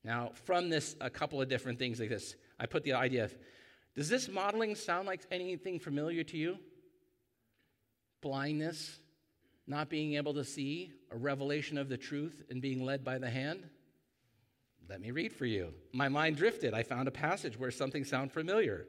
[0.04, 2.36] Now, from this, a couple of different things like this.
[2.60, 3.36] I put the idea of
[3.96, 6.58] does this modeling sound like anything familiar to you?
[8.22, 9.00] Blindness,
[9.68, 13.30] not being able to see, a revelation of the truth, and being led by the
[13.30, 13.64] hand?
[14.88, 15.74] Let me read for you.
[15.94, 16.74] My mind drifted.
[16.74, 18.88] I found a passage where something sounded familiar.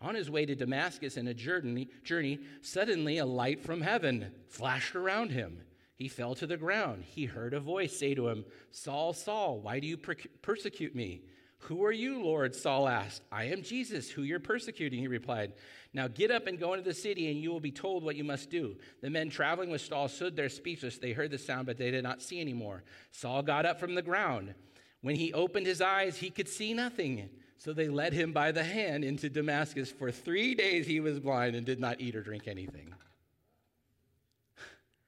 [0.00, 4.94] On his way to Damascus in a journey, journey, suddenly a light from heaven flashed
[4.94, 5.62] around him.
[5.94, 7.04] He fell to the ground.
[7.04, 11.22] He heard a voice say to him, Saul, Saul, why do you per- persecute me?
[11.64, 12.54] Who are you, Lord?
[12.54, 13.20] Saul asked.
[13.30, 15.52] I am Jesus, who you're persecuting, he replied.
[15.92, 18.24] Now get up and go into the city, and you will be told what you
[18.24, 18.76] must do.
[19.02, 20.96] The men traveling with Saul stood there speechless.
[20.96, 22.82] They heard the sound, but they did not see anymore.
[23.12, 24.54] Saul got up from the ground.
[25.02, 27.28] When he opened his eyes, he could see nothing.
[27.60, 29.90] So they led him by the hand into Damascus.
[29.90, 32.94] For three days he was blind and did not eat or drink anything.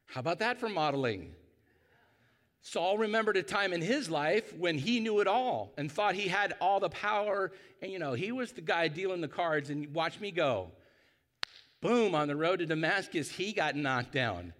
[0.04, 1.32] How about that for modeling?
[2.60, 6.28] Saul remembered a time in his life when he knew it all and thought he
[6.28, 7.52] had all the power.
[7.80, 10.72] And, you know, he was the guy dealing the cards, and watch me go.
[11.80, 14.52] Boom, on the road to Damascus, he got knocked down.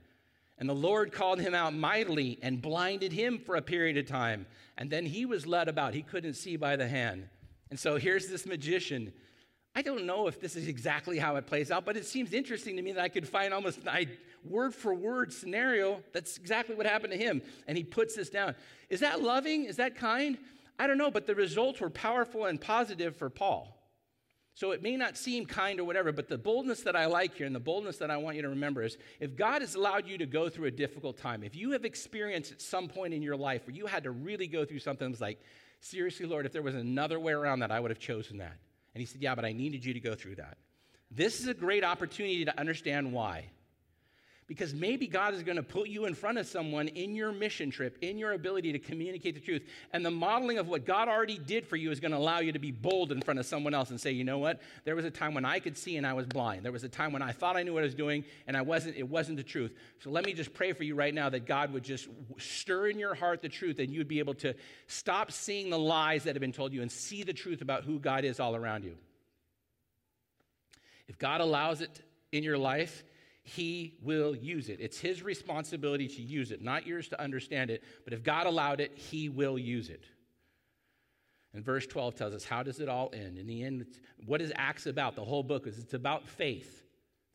[0.56, 4.46] And the Lord called him out mightily and blinded him for a period of time.
[4.78, 5.92] And then he was led about.
[5.92, 7.28] He couldn't see by the hand.
[7.72, 9.14] And so here's this magician.
[9.74, 12.76] I don't know if this is exactly how it plays out, but it seems interesting
[12.76, 14.06] to me that I could find almost a
[14.44, 16.02] word for word scenario.
[16.12, 17.40] That's exactly what happened to him.
[17.66, 18.56] And he puts this down.
[18.90, 19.64] Is that loving?
[19.64, 20.36] Is that kind?
[20.78, 23.74] I don't know, but the results were powerful and positive for Paul.
[24.54, 27.46] So it may not seem kind or whatever, but the boldness that I like here
[27.46, 30.18] and the boldness that I want you to remember is if God has allowed you
[30.18, 33.34] to go through a difficult time, if you have experienced at some point in your
[33.34, 35.40] life where you had to really go through something that was like,
[35.82, 38.56] seriously, Lord, if there was another way around that, I would have chosen that.
[38.94, 40.56] And he said, yeah, but I needed you to go through that.
[41.10, 43.50] This is a great opportunity to understand why
[44.48, 47.70] because maybe God is going to put you in front of someone in your mission
[47.70, 49.62] trip, in your ability to communicate the truth.
[49.92, 52.52] And the modeling of what God already did for you is going to allow you
[52.52, 54.60] to be bold in front of someone else and say, you know what?
[54.84, 56.64] There was a time when I could see and I was blind.
[56.64, 58.62] There was a time when I thought I knew what I was doing and I
[58.62, 59.74] wasn't, it wasn't the truth.
[60.00, 62.98] So let me just pray for you right now that God would just stir in
[62.98, 64.54] your heart the truth and you'd be able to
[64.88, 68.00] stop seeing the lies that have been told you and see the truth about who
[68.00, 68.96] God is all around you.
[71.06, 73.04] If God allows it in your life,
[73.44, 74.78] he will use it.
[74.80, 77.82] It's His responsibility to use it, not yours to understand it.
[78.04, 80.04] But if God allowed it, He will use it.
[81.54, 83.38] And verse 12 tells us how does it all end?
[83.38, 83.86] In the end,
[84.24, 85.16] what is Acts about?
[85.16, 86.84] The whole book is it's about faith.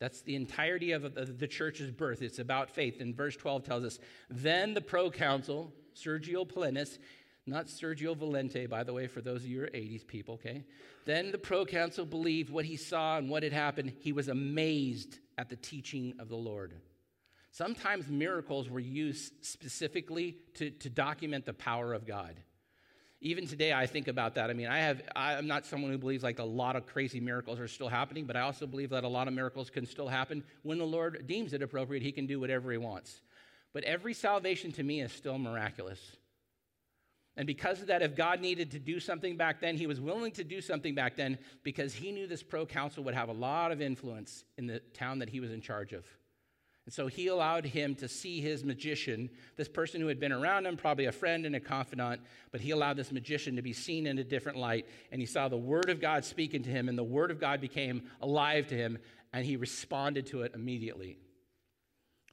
[0.00, 2.22] That's the entirety of the church's birth.
[2.22, 3.00] It's about faith.
[3.00, 3.98] And verse 12 tells us
[4.30, 6.98] then the proconsul, Sergio Paulinus,
[7.46, 10.64] not Sergio Valente, by the way, for those of you who are 80s people, okay?
[11.04, 13.92] Then the proconsul believed what he saw and what had happened.
[14.00, 16.74] He was amazed at the teaching of the Lord.
[17.52, 22.34] Sometimes miracles were used specifically to, to document the power of God.
[23.20, 24.50] Even today, I think about that.
[24.50, 27.58] I mean, I have, I'm not someone who believes like a lot of crazy miracles
[27.58, 30.44] are still happening, but I also believe that a lot of miracles can still happen.
[30.62, 33.22] When the Lord deems it appropriate, He can do whatever He wants.
[33.72, 36.00] But every salvation to me is still miraculous.
[37.38, 40.32] And because of that, if God needed to do something back then, he was willing
[40.32, 43.80] to do something back then because he knew this proconsul would have a lot of
[43.80, 46.04] influence in the town that he was in charge of.
[46.84, 50.66] And so he allowed him to see his magician, this person who had been around
[50.66, 54.08] him, probably a friend and a confidant, but he allowed this magician to be seen
[54.08, 54.88] in a different light.
[55.12, 57.60] And he saw the word of God speaking to him, and the word of God
[57.60, 58.98] became alive to him,
[59.32, 61.18] and he responded to it immediately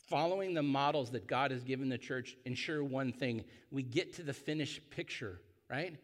[0.07, 4.23] following the models that God has given the church ensure one thing we get to
[4.23, 5.39] the finished picture,
[5.69, 5.95] right?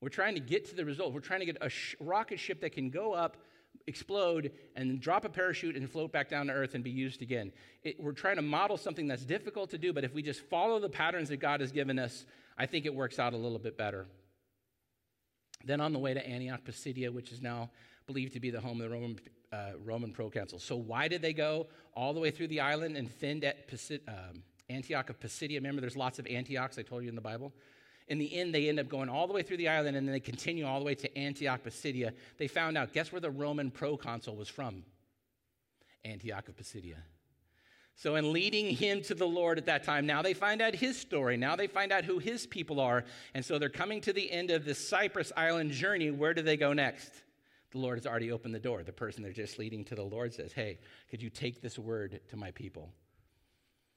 [0.00, 1.12] We're trying to get to the result.
[1.12, 3.36] We're trying to get a sh- rocket ship that can go up,
[3.86, 7.52] explode, and drop a parachute and float back down to earth and be used again.
[7.82, 10.80] It, we're trying to model something that's difficult to do, but if we just follow
[10.80, 12.24] the patterns that God has given us,
[12.56, 14.06] I think it works out a little bit better.
[15.64, 17.70] Then on the way to Antioch Pisidia, which is now
[18.06, 19.18] believed to be the home of the Roman
[19.52, 20.58] uh, Roman proconsul.
[20.58, 24.06] So, why did they go all the way through the island and find at Pisid-
[24.08, 25.58] um, Antioch of Pisidia?
[25.58, 27.52] Remember, there's lots of Antiochs, I told you in the Bible.
[28.08, 30.12] in the end, they end up going all the way through the island and then
[30.12, 32.12] they continue all the way to Antioch Pisidia.
[32.38, 34.84] They found out, guess where the Roman proconsul was from?
[36.04, 36.96] Antioch of Pisidia.
[37.96, 40.98] So, in leading him to the Lord at that time, now they find out his
[40.98, 41.36] story.
[41.36, 43.04] Now they find out who his people are.
[43.34, 46.10] And so they're coming to the end of this Cyprus Island journey.
[46.10, 47.10] Where do they go next?
[47.72, 48.82] The Lord has already opened the door.
[48.82, 50.78] The person they're just leading to the Lord says, Hey,
[51.10, 52.92] could you take this word to my people?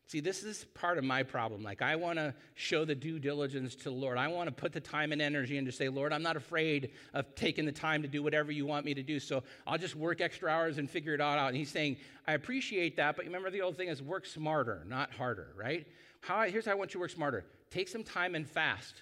[0.07, 1.63] See, this is part of my problem.
[1.63, 4.17] Like, I want to show the due diligence to the Lord.
[4.17, 7.33] I want to put the time and energy into say, Lord, I'm not afraid of
[7.35, 9.19] taking the time to do whatever you want me to do.
[9.19, 11.47] So I'll just work extra hours and figure it all out.
[11.47, 11.97] And he's saying,
[12.27, 15.87] I appreciate that, but remember the old thing is work smarter, not harder, right?
[16.21, 18.93] How here's how I want you to work smarter take some time and fast.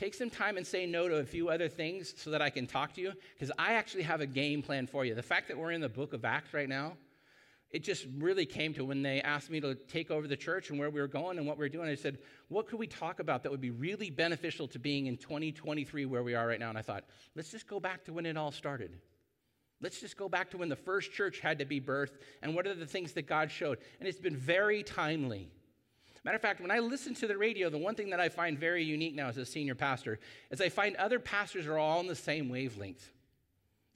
[0.00, 2.66] Take some time and say no to a few other things so that I can
[2.66, 5.14] talk to you, because I actually have a game plan for you.
[5.14, 6.94] The fact that we're in the book of Acts right now,
[7.70, 10.78] it just really came to when they asked me to take over the church and
[10.78, 11.86] where we were going and what we were doing.
[11.90, 12.16] I said,
[12.48, 16.22] What could we talk about that would be really beneficial to being in 2023 where
[16.22, 16.70] we are right now?
[16.70, 17.04] And I thought,
[17.36, 18.96] Let's just go back to when it all started.
[19.82, 22.66] Let's just go back to when the first church had to be birthed and what
[22.66, 23.76] are the things that God showed.
[23.98, 25.50] And it's been very timely.
[26.24, 28.58] Matter of fact, when I listen to the radio, the one thing that I find
[28.58, 30.18] very unique now as a senior pastor
[30.50, 33.10] is I find other pastors are all on the same wavelength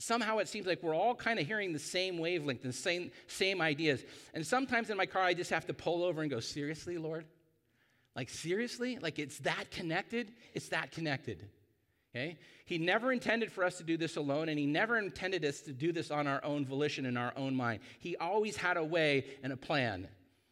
[0.04, 3.60] somehow it seems like we're all kind of hearing the same wavelength, the same, same
[3.60, 4.04] ideas.
[4.34, 7.24] And sometimes in my car, I just have to pull over and go, Seriously, Lord?
[8.14, 8.98] Like, seriously?
[9.00, 10.32] Like, it's that connected?
[10.52, 11.48] It's that connected.
[12.14, 12.38] Okay?
[12.64, 15.72] He never intended for us to do this alone, and he never intended us to
[15.72, 17.80] do this on our own volition in our own mind.
[17.98, 20.06] He always had a way and a plan.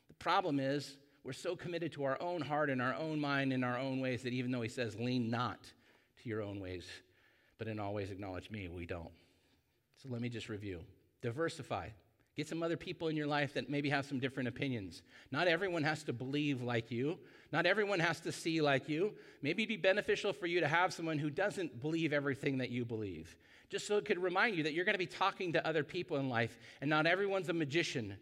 [0.08, 3.64] The problem is, we're so committed to our own heart and our own mind and
[3.64, 5.60] our own ways that even though he says, lean not
[6.22, 6.86] to your own ways,
[7.58, 9.12] but in all ways acknowledge me, we don't.
[10.02, 10.80] So let me just review
[11.20, 11.88] diversify.
[12.34, 15.02] Get some other people in your life that maybe have some different opinions.
[15.30, 17.18] Not everyone has to believe like you.
[17.52, 19.12] Not everyone has to see like you.
[19.42, 22.84] Maybe it'd be beneficial for you to have someone who doesn't believe everything that you
[22.84, 23.36] believe.
[23.68, 26.16] Just so it could remind you that you're going to be talking to other people
[26.16, 28.16] in life, and not everyone's a magician,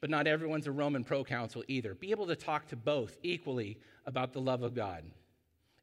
[0.00, 1.94] but not everyone's a Roman proconsul either.
[1.94, 5.04] Be able to talk to both equally about the love of God.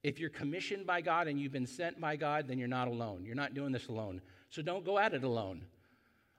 [0.04, 3.26] If you're commissioned by God and you've been sent by God, then you're not alone.
[3.26, 4.22] You're not doing this alone.
[4.50, 5.66] So don't go at it alone.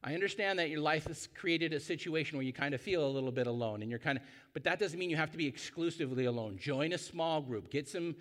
[0.06, 3.10] I understand that your life has created a situation where you kind of feel a
[3.10, 5.48] little bit alone and you're kind of, but that doesn't mean you have to be
[5.48, 6.58] exclusively alone.
[6.60, 7.72] Join a small group.
[7.72, 8.14] Get some,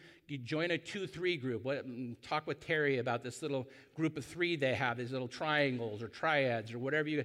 [0.45, 1.63] join a two, three group.
[1.63, 5.27] What, mm, talk with Terry about this little group of three they have, these little
[5.27, 7.23] triangles or triads or whatever you,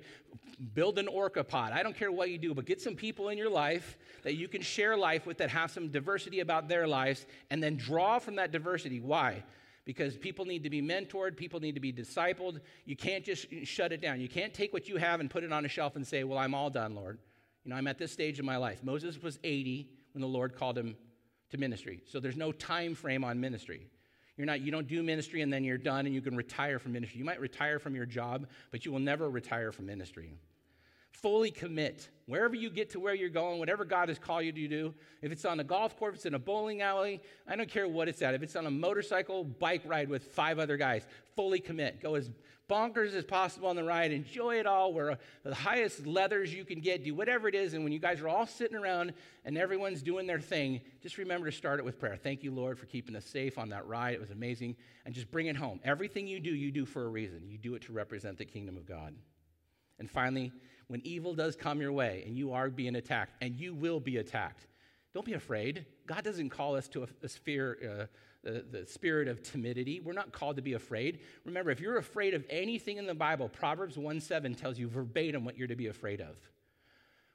[0.74, 1.72] build an orca pod.
[1.72, 4.46] I don't care what you do, but get some people in your life that you
[4.46, 8.36] can share life with that have some diversity about their lives and then draw from
[8.36, 9.00] that diversity.
[9.00, 9.42] Why?
[9.84, 12.60] Because people need to be mentored, people need to be discipled.
[12.84, 14.20] You can't just shut it down.
[14.20, 16.38] You can't take what you have and put it on a shelf and say, Well,
[16.38, 17.18] I'm all done, Lord.
[17.64, 18.82] You know, I'm at this stage in my life.
[18.82, 20.96] Moses was 80 when the Lord called him
[21.50, 22.00] to ministry.
[22.06, 23.86] So there's no time frame on ministry.
[24.36, 26.92] You're not, you don't do ministry and then you're done and you can retire from
[26.92, 27.18] ministry.
[27.18, 30.32] You might retire from your job, but you will never retire from ministry.
[31.12, 32.08] Fully commit.
[32.26, 35.32] Wherever you get to where you're going, whatever God has called you to do, if
[35.32, 38.22] it's on a golf course, it's in a bowling alley, I don't care what it's
[38.22, 38.34] at.
[38.34, 42.00] If it's on a motorcycle bike ride with five other guys, fully commit.
[42.00, 42.30] Go as
[42.70, 44.12] bonkers as possible on the ride.
[44.12, 44.92] Enjoy it all.
[44.92, 47.02] Wear the highest leathers you can get.
[47.02, 47.74] Do whatever it is.
[47.74, 49.12] And when you guys are all sitting around
[49.44, 52.16] and everyone's doing their thing, just remember to start it with prayer.
[52.16, 54.14] Thank you, Lord, for keeping us safe on that ride.
[54.14, 54.76] It was amazing.
[55.04, 55.80] And just bring it home.
[55.82, 57.42] Everything you do, you do for a reason.
[57.48, 59.14] You do it to represent the kingdom of God.
[59.98, 60.52] And finally,
[60.90, 64.16] when evil does come your way and you are being attacked, and you will be
[64.16, 64.66] attacked,
[65.14, 65.86] don't be afraid.
[66.04, 68.06] God doesn't call us to a, a sphere, uh,
[68.42, 70.00] the, the spirit of timidity.
[70.00, 71.20] We're not called to be afraid.
[71.44, 75.44] Remember, if you're afraid of anything in the Bible, Proverbs 1 7 tells you verbatim
[75.44, 76.36] what you're to be afraid of.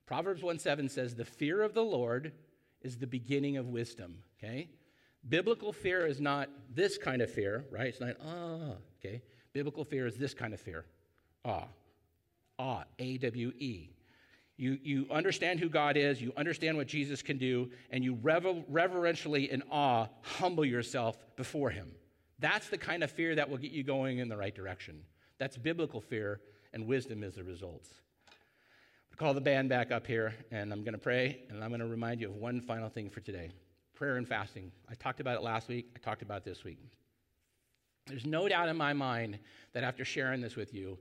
[0.06, 2.34] Proverbs 1 7 says, The fear of the Lord
[2.82, 4.18] is the beginning of wisdom.
[4.38, 4.68] Okay?
[5.30, 7.88] Biblical fear is not this kind of fear, right?
[7.88, 9.22] It's not, ah, okay?
[9.53, 10.86] Biblical fear is this kind of fear.
[11.45, 11.68] Ah,
[12.58, 13.89] awe, A W E.
[14.58, 18.64] You, you understand who God is, you understand what Jesus can do, and you rever-
[18.70, 21.91] reverentially, in awe, humble yourself before Him.
[22.39, 25.01] That's the kind of fear that will get you going in the right direction.
[25.39, 26.39] That's biblical fear,
[26.74, 27.89] and wisdom is the results.
[29.12, 31.82] I'll call the band back up here, and I'm going to pray, and I'm going
[31.82, 33.51] to remind you of one final thing for today
[33.93, 34.72] prayer and fasting.
[34.89, 36.80] I talked about it last week, I talked about it this week.
[38.08, 39.39] There's no doubt in my mind
[39.74, 40.99] that after sharing this with you,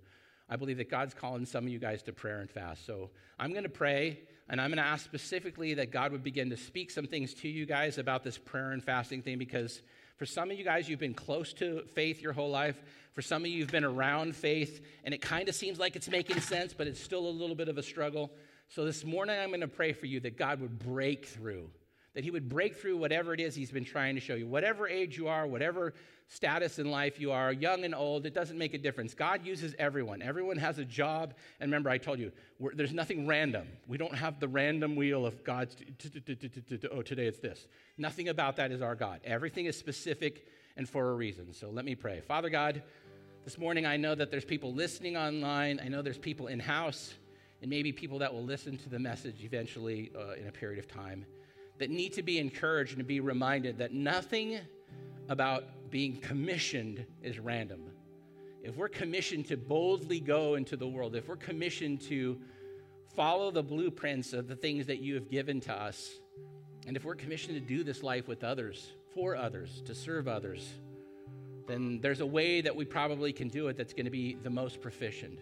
[0.49, 2.85] I believe that God's calling some of you guys to prayer and fast.
[2.87, 6.51] So I'm going to pray, and I'm going to ask specifically that God would begin
[6.51, 9.81] to speak some things to you guys about this prayer and fasting thing because
[10.17, 12.81] for some of you guys, you've been close to faith your whole life.
[13.15, 16.09] For some of you, you've been around faith, and it kind of seems like it's
[16.09, 18.31] making sense, but it's still a little bit of a struggle.
[18.69, 21.71] So this morning, I'm going to pray for you that God would break through
[22.15, 24.47] that He would break through whatever it is He's been trying to show you.
[24.47, 25.95] Whatever age you are, whatever
[26.29, 29.15] status in life you are, young and old, it doesn't make a difference.
[29.15, 30.23] God uses everyone.
[30.23, 31.35] Everyone has a job.
[31.61, 32.33] And remember, I told you,
[32.75, 33.69] there's nothing random.
[33.87, 35.77] We don't have the random wheel of God's,
[36.91, 37.67] oh, today it's this.
[37.99, 39.21] Nothing about that is our God.
[39.25, 40.47] Everything is specific
[40.77, 41.53] and for a reason.
[41.53, 42.21] So let me pray.
[42.21, 42.83] Father God,
[43.45, 47.15] this morning I know that there's people listening online, I know there's people in house,
[47.61, 50.89] and maybe people that will listen to the message eventually uh, in a period of
[50.89, 51.27] time
[51.79, 54.59] that need to be encouraged and to be reminded that nothing
[55.29, 57.83] about being commissioned is random.
[58.63, 62.39] If we're commissioned to boldly go into the world, if we're commissioned to
[63.15, 66.13] follow the blueprints of the things that you have given to us,
[66.87, 70.75] and if we're commissioned to do this life with others, for others, to serve others,
[71.67, 74.51] then there's a way that we probably can do it that's going to be the
[74.51, 75.39] most proficient.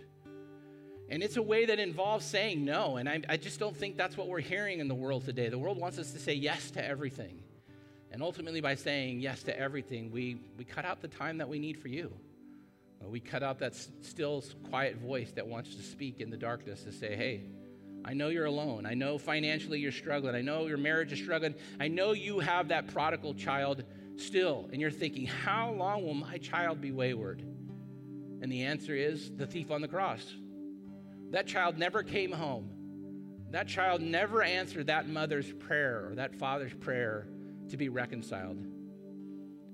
[1.12, 2.96] And it's a way that involves saying no.
[2.96, 5.50] And I, I, just don't think that's what we're hearing in the world today.
[5.50, 7.42] The world wants us to say yes to everything.
[8.10, 11.58] And ultimately, by saying yes to everything, we, we cut out the time that we
[11.58, 12.14] need for you.
[12.98, 16.82] Uh, we cut out that still, quiet voice that wants to speak in the darkness
[16.84, 17.42] to say, hey,
[18.06, 18.86] I know you're alone.
[18.86, 20.34] I know financially you're struggling.
[20.34, 21.54] I know your marriage is struggling.
[21.78, 23.84] I know you have that prodigal child
[24.16, 24.66] still.
[24.72, 27.42] And you're thinking, how long will my child be wayward?
[28.40, 30.24] And the answer is the thief on the cross.
[31.32, 32.70] That child never came home.
[33.50, 37.26] That child never answered that mother's prayer or that father's prayer
[37.70, 38.58] to be reconciled.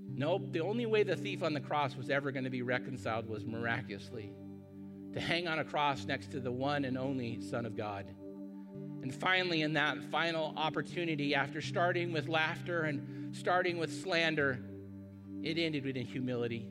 [0.09, 3.28] Nope, the only way the thief on the cross was ever going to be reconciled
[3.28, 4.32] was miraculously
[5.14, 8.06] to hang on a cross next to the one and only Son of God.
[9.02, 14.61] And finally, in that final opportunity, after starting with laughter and starting with slander,
[15.42, 16.68] it ended with humility.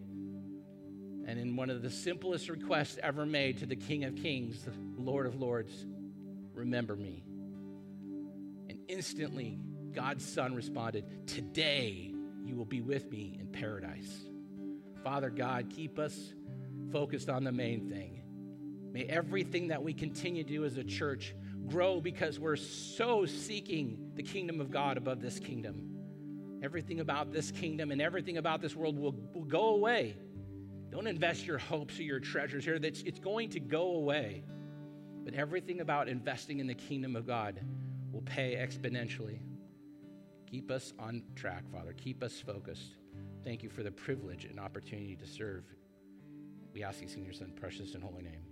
[1.27, 4.71] And in one of the simplest requests ever made to the King of Kings, the
[4.97, 5.85] Lord of Lords,
[6.53, 7.25] remember me.
[8.69, 9.59] And instantly,
[9.91, 12.13] God's Son responded, Today
[12.45, 14.09] you will be with me in paradise.
[15.03, 16.33] Father God, keep us
[16.93, 18.21] focused on the main thing.
[18.93, 21.35] May everything that we continue to do as a church
[21.67, 25.89] grow because we're so seeking the kingdom of God above this kingdom.
[26.63, 30.15] Everything about this kingdom and everything about this world will, will go away.
[30.89, 32.79] Don't invest your hopes or your treasures here.
[32.79, 34.43] That's, it's going to go away.
[35.23, 37.59] But everything about investing in the kingdom of God
[38.11, 39.39] will pay exponentially.
[40.49, 41.93] Keep us on track, Father.
[41.93, 42.95] Keep us focused.
[43.43, 45.65] Thank you for the privilege and opportunity to serve.
[46.73, 48.46] We ask these in your Son's precious and holy name.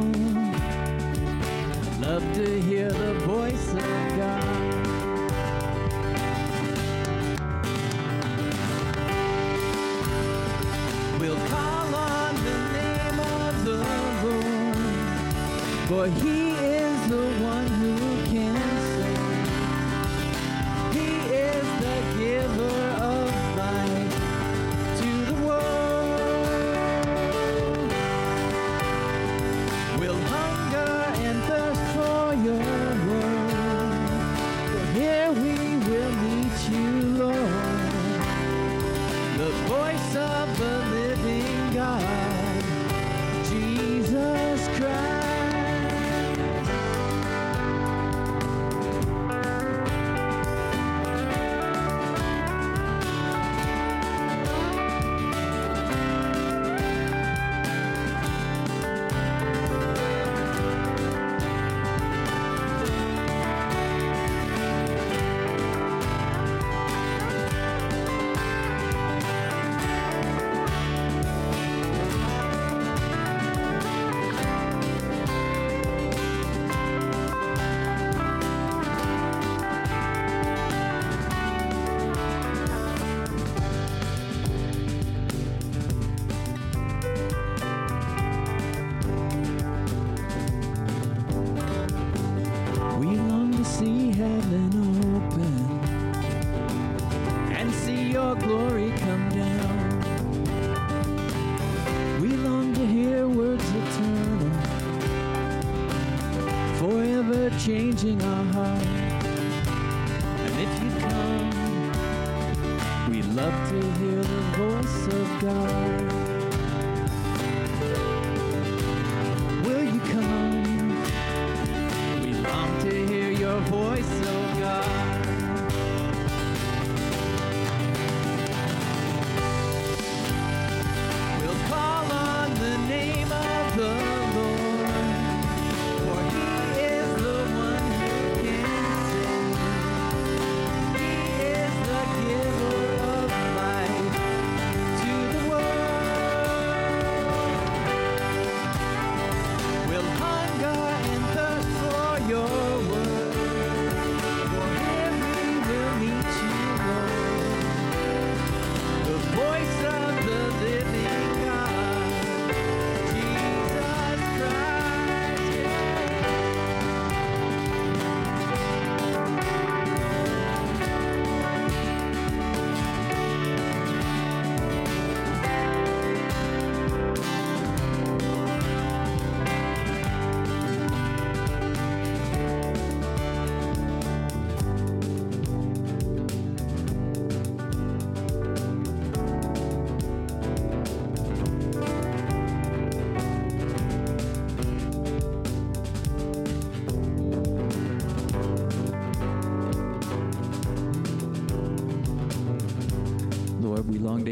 [0.00, 3.80] I'd love to hear the voice of
[4.16, 4.78] God.
[11.20, 13.76] We'll call on the name of the
[14.22, 14.76] Lord,
[15.88, 16.57] for He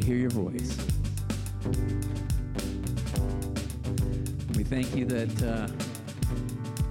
[0.06, 0.76] hear your voice.
[4.56, 5.66] We thank you that uh,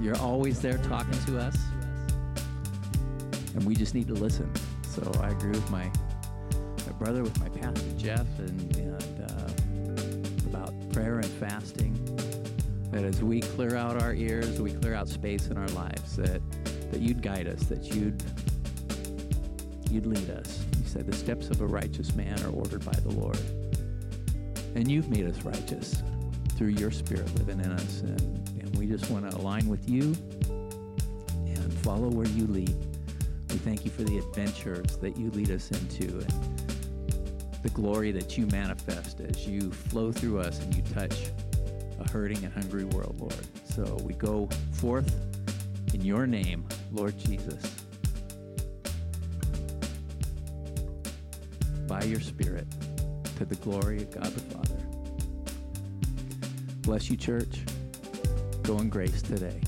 [0.01, 1.55] you're always there talking to us,
[3.53, 4.51] and we just need to listen.
[4.83, 5.89] So I agree with my
[6.85, 11.93] my brother, with my pastor Jeff, and, and uh, about prayer and fasting.
[12.91, 16.17] That as we clear out our ears, we clear out space in our lives.
[16.17, 16.41] That
[16.91, 18.21] that you'd guide us, that you'd
[19.89, 20.64] you'd lead us.
[20.95, 23.37] Said the steps of a righteous man are ordered by the Lord.
[24.75, 26.01] And you've made us righteous
[26.55, 27.99] through your spirit living in us.
[27.99, 28.21] And,
[28.61, 30.15] and we just want to align with you
[30.47, 32.73] and follow where you lead.
[33.49, 38.37] We thank you for the adventures that you lead us into and the glory that
[38.37, 41.25] you manifest as you flow through us and you touch
[41.99, 43.35] a hurting and hungry world, Lord.
[43.65, 45.13] So we go forth
[45.93, 47.74] in your name, Lord Jesus.
[51.99, 52.67] By your Spirit
[53.37, 54.75] to the glory of God the Father.
[56.81, 57.61] Bless you, church.
[58.63, 59.61] Go in grace today.